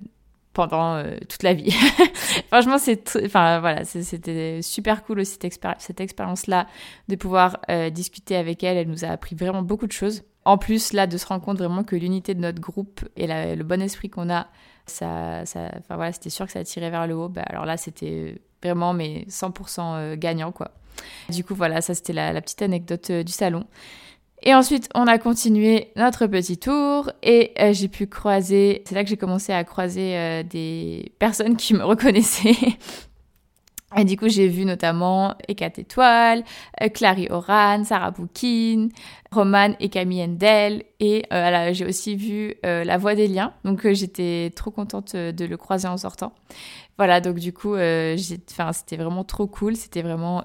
pendant 0.56 0.96
euh, 0.96 1.18
toute 1.30 1.44
la 1.44 1.54
vie. 1.54 1.72
Franchement, 2.48 2.80
c'est 2.80 3.16
enfin 3.26 3.60
voilà, 3.60 3.84
c'était 3.84 4.62
super 4.64 5.04
cool 5.04 5.20
aussi 5.20 5.38
cette, 5.78 6.00
expérience-là 6.00 6.66
de 7.10 7.16
pouvoir 7.16 7.60
euh, 7.70 7.92
discuter 7.92 8.36
avec 8.36 8.64
elle. 8.64 8.78
Elle 8.78 8.88
nous 8.88 9.06
a 9.06 9.10
appris 9.10 9.36
vraiment 9.36 9.62
beaucoup 9.62 9.86
de 9.86 9.92
choses. 9.92 10.24
En 10.46 10.58
plus, 10.58 10.94
là, 10.94 11.08
de 11.08 11.18
se 11.18 11.26
rendre 11.26 11.44
compte 11.44 11.58
vraiment 11.58 11.84
que 11.84 11.96
l'unité 11.96 12.34
de 12.34 12.40
notre 12.40 12.62
groupe 12.62 13.02
et 13.18 13.28
le 13.28 13.64
bon 13.64 13.82
esprit 13.82 14.10
qu'on 14.10 14.30
a, 14.30 14.48
ça, 14.86 15.46
ça, 15.46 15.72
enfin 15.80 15.96
voilà, 15.96 16.12
c'était 16.12 16.30
sûr 16.30 16.46
que 16.46 16.52
ça 16.52 16.64
tirait 16.64 16.90
vers 16.90 17.06
le 17.06 17.16
haut. 17.16 17.30
Bah, 17.30 17.44
alors 17.48 17.66
là, 17.66 17.78
c'était 17.78 18.42
vraiment 18.64 18.94
mais 18.94 19.26
100% 19.28 19.80
euh, 19.80 20.16
gagnant 20.16 20.52
quoi. 20.52 20.72
Du 21.30 21.44
coup, 21.44 21.54
voilà, 21.54 21.82
ça 21.82 21.94
c'était 21.94 22.14
la, 22.14 22.42
petite 22.42 22.62
anecdote 22.62 23.12
du 23.12 23.32
salon. 23.32 23.66
Et 24.48 24.54
ensuite, 24.54 24.90
on 24.94 25.08
a 25.08 25.18
continué 25.18 25.88
notre 25.96 26.28
petit 26.28 26.60
tour 26.60 27.12
et 27.24 27.52
euh, 27.60 27.74
j'ai 27.74 27.88
pu 27.88 28.06
croiser, 28.06 28.84
c'est 28.86 28.94
là 28.94 29.04
que 29.04 29.10
j'ai 29.10 29.18
commencé 29.18 29.52
à 29.52 29.64
croiser 29.64 30.16
euh, 30.16 30.44
des 30.44 31.14
personnes 31.18 31.58
qui 31.58 31.74
me 31.74 31.84
reconnaissaient. 31.84 32.78
Et 33.98 34.06
du 34.06 34.18
coup, 34.18 34.30
j'ai 34.30 34.48
vu 34.48 34.66
notamment 34.66 35.34
Ekat 35.48 35.72
Étoile, 35.78 36.44
euh, 36.80 36.90
Clary 36.90 37.28
Oran, 37.32 37.86
Sarah 37.86 38.12
Boukine, 38.12 38.90
Roman 39.32 39.70
et 39.80 39.90
Camille 39.90 40.22
Endel. 40.22 40.84
Et 41.00 41.24
j'ai 41.72 41.86
aussi 41.86 42.16
vu 42.16 42.54
La 42.64 42.98
Voix 42.98 43.16
des 43.16 43.28
Liens. 43.28 43.54
Donc, 43.64 43.88
j'étais 43.94 44.52
trop 44.56 44.70
contente 44.70 45.16
de 45.16 45.46
le 45.46 45.58
croiser 45.58 45.88
en 45.88 45.98
sortant. 45.98 46.34
Voilà, 46.98 47.20
donc 47.20 47.40
du 47.40 47.54
coup, 47.54 47.76
c'était 48.18 48.98
vraiment 48.98 49.24
trop 49.24 49.48
cool. 49.48 49.76
C'était 49.76 50.02
vraiment 50.02 50.44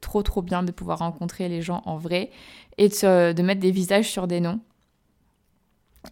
trop, 0.00 0.22
trop 0.22 0.42
bien 0.42 0.62
de 0.62 0.70
pouvoir 0.70 1.00
rencontrer 1.00 1.48
les 1.48 1.62
gens 1.62 1.82
en 1.84 1.96
vrai 1.96 2.30
et 2.78 2.88
de, 2.88 3.42
mettre 3.42 3.60
des 3.60 3.70
visages 3.70 4.08
sur 4.08 4.26
des 4.26 4.40
noms 4.40 4.60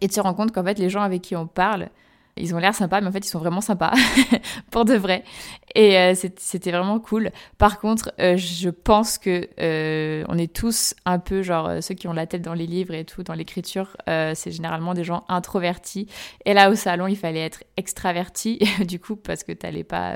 et 0.01 0.07
de 0.07 0.13
se 0.13 0.19
rendre 0.19 0.35
compte 0.35 0.51
qu'en 0.51 0.63
fait 0.63 0.77
les 0.77 0.89
gens 0.89 1.01
avec 1.01 1.21
qui 1.21 1.35
on 1.35 1.47
parle 1.47 1.89
ils 2.39 2.55
ont 2.55 2.57
l'air 2.57 2.73
sympas, 2.73 3.01
mais 3.01 3.07
en 3.07 3.11
fait, 3.11 3.25
ils 3.25 3.29
sont 3.29 3.39
vraiment 3.39 3.61
sympas, 3.61 3.93
pour 4.71 4.85
de 4.85 4.95
vrai. 4.95 5.23
Et 5.75 5.97
euh, 5.97 6.13
c'était 6.15 6.71
vraiment 6.71 6.99
cool. 6.99 7.31
Par 7.57 7.79
contre, 7.79 8.11
euh, 8.19 8.37
je 8.37 8.69
pense 8.69 9.17
que 9.17 9.47
euh, 9.59 10.23
on 10.27 10.37
est 10.37 10.53
tous 10.53 10.95
un 11.05 11.19
peu 11.19 11.41
genre 11.41 11.81
ceux 11.81 11.95
qui 11.95 12.07
ont 12.07 12.13
la 12.13 12.27
tête 12.27 12.41
dans 12.41 12.53
les 12.53 12.67
livres 12.67 12.93
et 12.93 13.05
tout, 13.05 13.23
dans 13.23 13.33
l'écriture, 13.33 13.97
c'est 14.07 14.51
généralement 14.51 14.93
des 14.93 15.03
gens 15.03 15.25
introvertis. 15.27 16.07
Et 16.45 16.53
là, 16.53 16.69
au 16.69 16.75
salon, 16.75 17.07
il 17.07 17.17
fallait 17.17 17.45
être 17.45 17.63
extraverti, 17.75 18.59
du 18.87 18.99
coup, 18.99 19.15
parce 19.15 19.43
que 19.43 19.51
t'allais 19.51 19.83
pas 19.83 20.15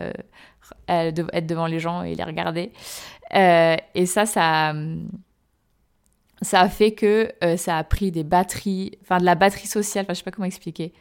être 0.88 1.46
devant 1.48 1.68
les 1.68 1.80
gens 1.80 2.04
et 2.04 2.16
les 2.16 2.24
regarder. 2.24 2.72
et 3.34 4.06
ça, 4.06 4.26
ça 4.26 4.74
ça 6.42 6.62
a 6.62 6.70
fait 6.70 6.92
que 6.92 7.32
euh, 7.44 7.58
ça 7.58 7.78
a 7.78 7.84
pris 7.84 8.12
des 8.12 8.24
batteries, 8.24 8.92
enfin 9.02 9.20
de 9.20 9.26
la 9.26 9.36
batterie 9.36 9.68
sociale, 9.68 10.06
enfin 10.06 10.14
je 10.14 10.20
sais 10.20 10.24
pas 10.24 10.32
comment 10.32 10.48
expliquer. 10.48 10.94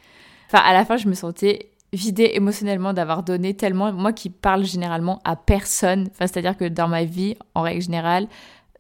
Enfin 0.46 0.62
à 0.64 0.72
la 0.72 0.85
fin 0.85 0.96
je 0.96 1.09
me 1.09 1.14
sentais 1.14 1.70
vidée 1.92 2.33
émotionnellement 2.35 2.92
d'avoir 2.92 3.22
donné 3.22 3.55
tellement, 3.55 3.92
moi 3.92 4.12
qui 4.12 4.31
parle 4.31 4.64
généralement 4.64 5.20
à 5.24 5.37
personne, 5.37 6.09
enfin 6.12 6.26
c'est-à-dire 6.26 6.57
que 6.57 6.66
dans 6.66 6.88
ma 6.88 7.05
vie 7.05 7.37
en 7.55 7.62
règle 7.62 7.83
générale, 7.83 8.29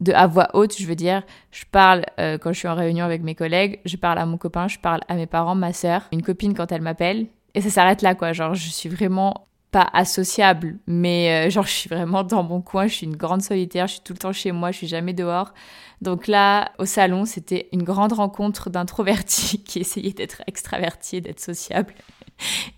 de 0.00 0.12
à 0.12 0.26
voix 0.26 0.48
haute, 0.54 0.78
je 0.78 0.86
veux 0.86 0.94
dire, 0.94 1.22
je 1.50 1.64
parle 1.70 2.06
euh, 2.18 2.38
quand 2.38 2.52
je 2.52 2.58
suis 2.58 2.68
en 2.68 2.74
réunion 2.74 3.04
avec 3.04 3.22
mes 3.22 3.34
collègues, 3.34 3.80
je 3.84 3.96
parle 3.96 4.18
à 4.18 4.26
mon 4.26 4.38
copain, 4.38 4.66
je 4.66 4.78
parle 4.78 5.00
à 5.08 5.14
mes 5.14 5.26
parents, 5.26 5.54
ma 5.54 5.72
sœur, 5.72 6.08
une 6.12 6.22
copine 6.22 6.54
quand 6.54 6.72
elle 6.72 6.80
m'appelle, 6.80 7.26
et 7.54 7.60
ça 7.60 7.70
s'arrête 7.70 8.02
là 8.02 8.14
quoi, 8.14 8.32
genre 8.32 8.54
je 8.54 8.70
suis 8.70 8.88
vraiment 8.88 9.46
pas 9.70 9.88
associable, 9.92 10.78
mais 10.86 11.46
euh, 11.46 11.50
genre 11.50 11.66
je 11.66 11.72
suis 11.72 11.88
vraiment 11.88 12.24
dans 12.24 12.42
mon 12.42 12.60
coin, 12.60 12.86
je 12.86 12.94
suis 12.94 13.06
une 13.06 13.16
grande 13.16 13.42
solitaire, 13.42 13.86
je 13.86 13.94
suis 13.94 14.02
tout 14.02 14.12
le 14.12 14.18
temps 14.18 14.32
chez 14.32 14.52
moi, 14.52 14.72
je 14.72 14.78
suis 14.78 14.88
jamais 14.88 15.12
dehors. 15.12 15.54
Donc 16.00 16.26
là, 16.26 16.72
au 16.78 16.86
salon, 16.86 17.24
c'était 17.24 17.68
une 17.72 17.82
grande 17.82 18.12
rencontre 18.12 18.70
d'introvertis 18.70 19.62
qui 19.64 19.78
essayaient 19.80 20.12
d'être 20.12 20.42
extravertis 20.46 21.16
et 21.16 21.20
d'être 21.20 21.40
sociables. 21.40 21.94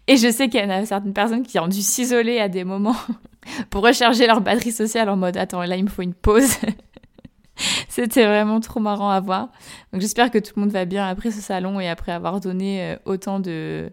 Et 0.06 0.16
je 0.16 0.30
sais 0.30 0.48
qu'il 0.48 0.60
y 0.60 0.64
en 0.64 0.70
a 0.70 0.84
certaines 0.84 1.14
personnes 1.14 1.44
qui 1.44 1.58
ont 1.58 1.68
dû 1.68 1.80
s'isoler 1.80 2.40
à 2.40 2.48
des 2.48 2.64
moments 2.64 2.96
pour 3.70 3.82
recharger 3.82 4.26
leur 4.26 4.40
batterie 4.40 4.72
sociale 4.72 5.08
en 5.08 5.16
mode 5.16 5.36
attends, 5.36 5.62
là 5.62 5.76
il 5.76 5.84
me 5.84 5.88
faut 5.88 6.02
une 6.02 6.14
pause. 6.14 6.56
C'était 7.88 8.26
vraiment 8.26 8.60
trop 8.60 8.80
marrant 8.80 9.10
à 9.10 9.20
voir. 9.20 9.48
Donc 9.92 10.00
j'espère 10.00 10.30
que 10.30 10.38
tout 10.38 10.52
le 10.56 10.62
monde 10.62 10.72
va 10.72 10.84
bien 10.84 11.06
après 11.06 11.30
ce 11.30 11.40
salon 11.40 11.80
et 11.80 11.88
après 11.88 12.12
avoir 12.12 12.40
donné 12.40 12.82
euh, 12.82 12.96
autant 13.04 13.40
de, 13.40 13.92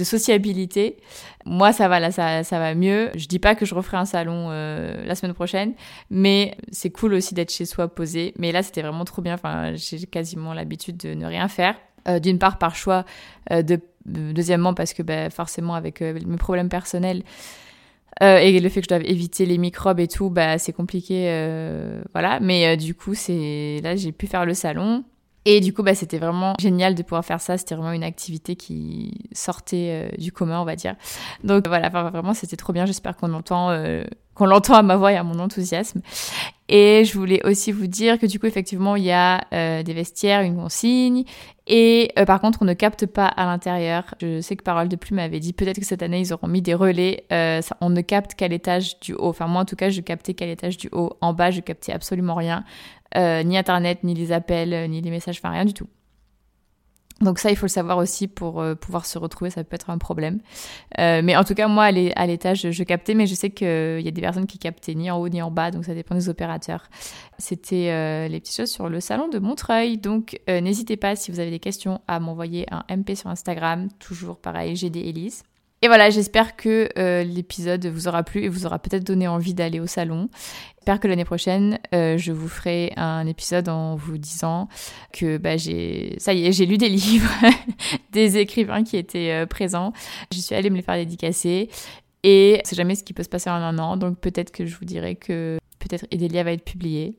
de 0.00 0.04
sociabilité. 0.04 0.96
Moi, 1.44 1.72
ça 1.72 1.86
va 1.86 2.00
là, 2.00 2.10
ça, 2.10 2.42
ça 2.42 2.58
va 2.58 2.74
mieux. 2.74 3.10
Je 3.14 3.26
dis 3.26 3.38
pas 3.38 3.54
que 3.54 3.66
je 3.66 3.74
referai 3.74 3.98
un 3.98 4.06
salon 4.06 4.48
euh, 4.50 5.04
la 5.04 5.14
semaine 5.14 5.34
prochaine, 5.34 5.74
mais 6.10 6.56
c'est 6.72 6.90
cool 6.90 7.14
aussi 7.14 7.34
d'être 7.34 7.52
chez 7.52 7.66
soi 7.66 7.86
posé. 7.88 8.32
Mais 8.38 8.50
là, 8.50 8.62
c'était 8.62 8.82
vraiment 8.82 9.04
trop 9.04 9.22
bien. 9.22 9.34
Enfin, 9.34 9.74
j'ai 9.74 10.06
quasiment 10.06 10.54
l'habitude 10.54 10.96
de 10.96 11.14
ne 11.14 11.26
rien 11.26 11.48
faire. 11.48 11.76
Euh, 12.08 12.18
d'une 12.18 12.38
part 12.38 12.56
par 12.56 12.74
choix, 12.76 13.04
euh, 13.52 13.60
de, 13.60 13.78
deuxièmement 14.06 14.72
parce 14.72 14.94
que 14.94 15.02
bah, 15.02 15.28
forcément 15.28 15.74
avec 15.74 16.00
mes 16.00 16.38
problèmes 16.38 16.70
personnels 16.70 17.22
et 18.22 18.58
le 18.60 18.68
fait 18.68 18.82
que 18.82 18.86
je 18.90 18.98
dois 18.98 19.08
éviter 19.08 19.46
les 19.46 19.56
microbes 19.56 20.00
et 20.00 20.08
tout, 20.08 20.28
bah, 20.28 20.58
c'est 20.58 20.74
compliqué, 20.74 21.24
voilà. 22.12 22.38
Mais 22.40 22.76
du 22.76 22.94
coup, 22.94 23.14
c'est 23.14 23.80
là 23.82 23.96
j'ai 23.96 24.12
pu 24.12 24.26
faire 24.26 24.44
le 24.44 24.52
salon. 24.52 25.04
Et 25.46 25.60
du 25.60 25.72
coup, 25.72 25.82
bah, 25.82 25.94
c'était 25.94 26.18
vraiment 26.18 26.54
génial 26.58 26.94
de 26.94 27.02
pouvoir 27.02 27.24
faire 27.24 27.40
ça. 27.40 27.56
C'était 27.56 27.74
vraiment 27.74 27.92
une 27.92 28.04
activité 28.04 28.56
qui 28.56 29.28
sortait 29.32 30.10
euh, 30.12 30.16
du 30.18 30.32
commun, 30.32 30.60
on 30.60 30.64
va 30.64 30.76
dire. 30.76 30.96
Donc 31.44 31.66
voilà, 31.66 31.88
vraiment, 31.88 32.34
c'était 32.34 32.56
trop 32.56 32.72
bien. 32.72 32.84
J'espère 32.84 33.16
qu'on 33.16 33.32
entend, 33.32 33.70
euh, 33.70 34.04
qu'on 34.34 34.44
l'entend 34.44 34.74
à 34.74 34.82
ma 34.82 34.96
voix 34.96 35.12
et 35.12 35.16
à 35.16 35.22
mon 35.22 35.38
enthousiasme. 35.38 36.02
Et 36.68 37.04
je 37.04 37.18
voulais 37.18 37.44
aussi 37.44 37.72
vous 37.72 37.86
dire 37.86 38.18
que 38.18 38.26
du 38.26 38.38
coup, 38.38 38.46
effectivement, 38.46 38.96
il 38.96 39.04
y 39.04 39.12
a 39.12 39.40
euh, 39.52 39.82
des 39.82 39.94
vestiaires, 39.94 40.42
une 40.42 40.56
consigne. 40.56 41.24
Et 41.66 42.12
par 42.26 42.40
contre, 42.40 42.58
on 42.62 42.64
ne 42.64 42.74
capte 42.74 43.06
pas 43.06 43.26
à 43.26 43.46
l'intérieur. 43.46 44.14
Je 44.20 44.40
sais 44.40 44.56
que 44.56 44.62
Parole 44.62 44.88
de 44.88 44.96
Plume 44.96 45.16
m'avait 45.16 45.38
dit 45.38 45.52
peut-être 45.52 45.78
que 45.78 45.86
cette 45.86 46.02
année, 46.02 46.20
ils 46.20 46.32
auront 46.32 46.48
mis 46.48 46.62
des 46.62 46.74
relais. 46.74 47.24
On 47.80 47.90
ne 47.90 48.00
capte 48.00 48.34
qu'à 48.34 48.48
l'étage 48.48 48.98
du 48.98 49.14
haut. 49.14 49.28
Enfin, 49.28 49.46
moi, 49.46 49.62
en 49.62 49.64
tout 49.64 49.76
cas, 49.76 49.88
je 49.88 50.00
captais 50.00 50.34
qu'à 50.34 50.46
l'étage 50.46 50.76
du 50.78 50.88
haut. 50.90 51.16
En 51.20 51.32
bas, 51.32 51.52
je 51.52 51.60
captais 51.60 51.92
absolument 51.92 52.34
rien. 52.34 52.64
Euh, 53.16 53.42
ni 53.42 53.58
Internet, 53.58 54.04
ni 54.04 54.14
les 54.14 54.32
appels, 54.32 54.72
euh, 54.72 54.86
ni 54.86 55.00
les 55.00 55.10
messages, 55.10 55.38
enfin 55.38 55.50
rien 55.50 55.64
du 55.64 55.74
tout. 55.74 55.88
Donc 57.20 57.38
ça, 57.38 57.50
il 57.50 57.56
faut 57.56 57.66
le 57.66 57.70
savoir 57.70 57.98
aussi 57.98 58.28
pour 58.28 58.62
euh, 58.62 58.74
pouvoir 58.74 59.04
se 59.04 59.18
retrouver, 59.18 59.50
ça 59.50 59.62
peut 59.62 59.74
être 59.74 59.90
un 59.90 59.98
problème. 59.98 60.40
mais 60.96 61.36
en 61.36 61.44
tout 61.44 61.54
cas, 61.54 61.68
moi, 61.68 61.84
à 61.84 62.26
l'étage, 62.26 62.70
je 62.70 62.82
captais, 62.82 63.12
mais 63.12 63.26
je 63.26 63.34
sais 63.34 63.50
qu'il 63.50 64.00
y 64.00 64.08
a 64.08 64.10
des 64.10 64.20
personnes 64.22 64.46
qui 64.46 64.58
captaient 64.58 64.94
ni 64.94 65.10
en 65.10 65.18
haut 65.18 65.28
ni 65.28 65.42
en 65.42 65.50
bas, 65.50 65.70
donc 65.70 65.84
ça 65.84 65.94
dépend 65.94 66.14
des 66.14 66.30
opérateurs. 66.30 66.88
C'était 67.36 68.28
les 68.28 68.40
petites 68.40 68.56
choses 68.56 68.70
sur 68.70 68.88
le 68.88 69.00
salon 69.00 69.28
de 69.28 69.38
Montreuil. 69.38 69.98
Donc 69.98 70.40
n'hésitez 70.48 70.96
pas, 70.96 71.14
si 71.14 71.30
vous 71.30 71.40
avez 71.40 71.50
des 71.50 71.58
questions, 71.58 72.00
à 72.08 72.20
m'envoyer 72.20 72.66
un 72.72 72.84
MP 72.88 73.14
sur 73.14 73.28
Instagram, 73.28 73.88
toujours 73.98 74.38
pareil, 74.38 74.74
GD 74.74 75.00
Elise. 75.00 75.42
Et 75.82 75.88
voilà, 75.88 76.10
j'espère 76.10 76.56
que 76.56 76.90
euh, 76.98 77.24
l'épisode 77.24 77.86
vous 77.86 78.06
aura 78.06 78.22
plu 78.22 78.42
et 78.44 78.48
vous 78.48 78.66
aura 78.66 78.78
peut-être 78.78 79.04
donné 79.04 79.26
envie 79.26 79.54
d'aller 79.54 79.80
au 79.80 79.86
salon. 79.86 80.28
J'espère 80.76 81.00
que 81.00 81.08
l'année 81.08 81.24
prochaine, 81.24 81.78
euh, 81.94 82.18
je 82.18 82.32
vous 82.32 82.48
ferai 82.48 82.92
un 82.96 83.26
épisode 83.26 83.70
en 83.70 83.96
vous 83.96 84.18
disant 84.18 84.68
que 85.14 85.38
bah, 85.38 85.56
j'ai, 85.56 86.16
ça 86.18 86.34
y 86.34 86.46
est, 86.46 86.52
j'ai 86.52 86.66
lu 86.66 86.76
des 86.76 86.88
livres 86.90 87.32
des 88.12 88.36
écrivains 88.36 88.84
qui 88.84 88.98
étaient 88.98 89.32
euh, 89.32 89.46
présents. 89.46 89.94
Je 90.34 90.38
suis 90.40 90.54
allée 90.54 90.68
me 90.68 90.76
les 90.76 90.82
faire 90.82 90.96
dédicacer 90.96 91.70
et 92.24 92.60
c'est 92.64 92.76
jamais 92.76 92.94
ce 92.94 93.02
qui 93.02 93.14
peut 93.14 93.22
se 93.22 93.30
passer 93.30 93.48
en 93.48 93.54
un 93.54 93.78
an. 93.78 93.96
Donc 93.96 94.18
peut-être 94.18 94.50
que 94.50 94.66
je 94.66 94.76
vous 94.76 94.84
dirai 94.84 95.16
que 95.16 95.56
peut-être 95.78 96.04
Edelia 96.10 96.44
va 96.44 96.52
être 96.52 96.64
publiée. 96.64 97.16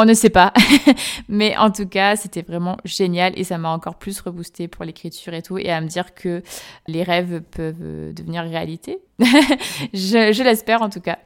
On 0.00 0.04
ne 0.04 0.14
sait 0.14 0.30
pas. 0.30 0.52
Mais 1.28 1.56
en 1.56 1.72
tout 1.72 1.88
cas, 1.88 2.14
c'était 2.14 2.42
vraiment 2.42 2.76
génial 2.84 3.32
et 3.36 3.42
ça 3.42 3.58
m'a 3.58 3.70
encore 3.70 3.96
plus 3.96 4.20
reboosté 4.20 4.68
pour 4.68 4.84
l'écriture 4.84 5.34
et 5.34 5.42
tout 5.42 5.58
et 5.58 5.72
à 5.72 5.80
me 5.80 5.88
dire 5.88 6.14
que 6.14 6.40
les 6.86 7.02
rêves 7.02 7.42
peuvent 7.50 8.14
devenir 8.14 8.44
réalité. 8.44 9.00
je, 9.18 10.42
l'espère 10.44 10.82
en 10.82 10.88
tout 10.88 11.00
cas. 11.00 11.18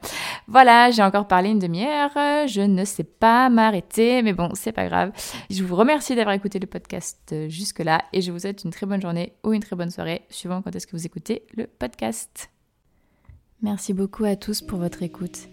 Voilà, 0.47 0.89
j'ai 0.89 1.03
encore 1.03 1.27
parlé 1.27 1.51
une 1.51 1.59
demi-heure. 1.59 2.09
Je 2.47 2.61
ne 2.61 2.83
sais 2.83 3.03
pas 3.03 3.47
m'arrêter, 3.51 4.23
mais 4.23 4.33
bon, 4.33 4.49
c'est 4.55 4.71
pas 4.71 4.87
grave. 4.87 5.11
Je 5.51 5.63
vous 5.63 5.75
remercie 5.75 6.15
d'avoir 6.15 6.33
écouté 6.33 6.57
le 6.57 6.65
podcast 6.65 7.35
jusque-là 7.49 8.01
et 8.11 8.21
je 8.21 8.31
vous 8.31 8.39
souhaite 8.39 8.63
une 8.63 8.71
très 8.71 8.87
bonne 8.87 9.03
journée 9.03 9.33
ou 9.43 9.53
une 9.53 9.61
très 9.61 9.75
bonne 9.75 9.91
soirée, 9.91 10.23
suivant 10.31 10.63
quand 10.63 10.75
est-ce 10.75 10.87
que 10.87 10.97
vous 10.97 11.05
écoutez 11.05 11.43
le 11.55 11.67
podcast. 11.67 12.49
Merci 13.61 13.93
beaucoup 13.93 14.25
à 14.25 14.35
tous 14.35 14.63
pour 14.63 14.79
votre 14.79 15.03
écoute. 15.03 15.52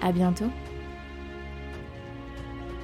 À 0.00 0.12
bientôt 0.12 0.50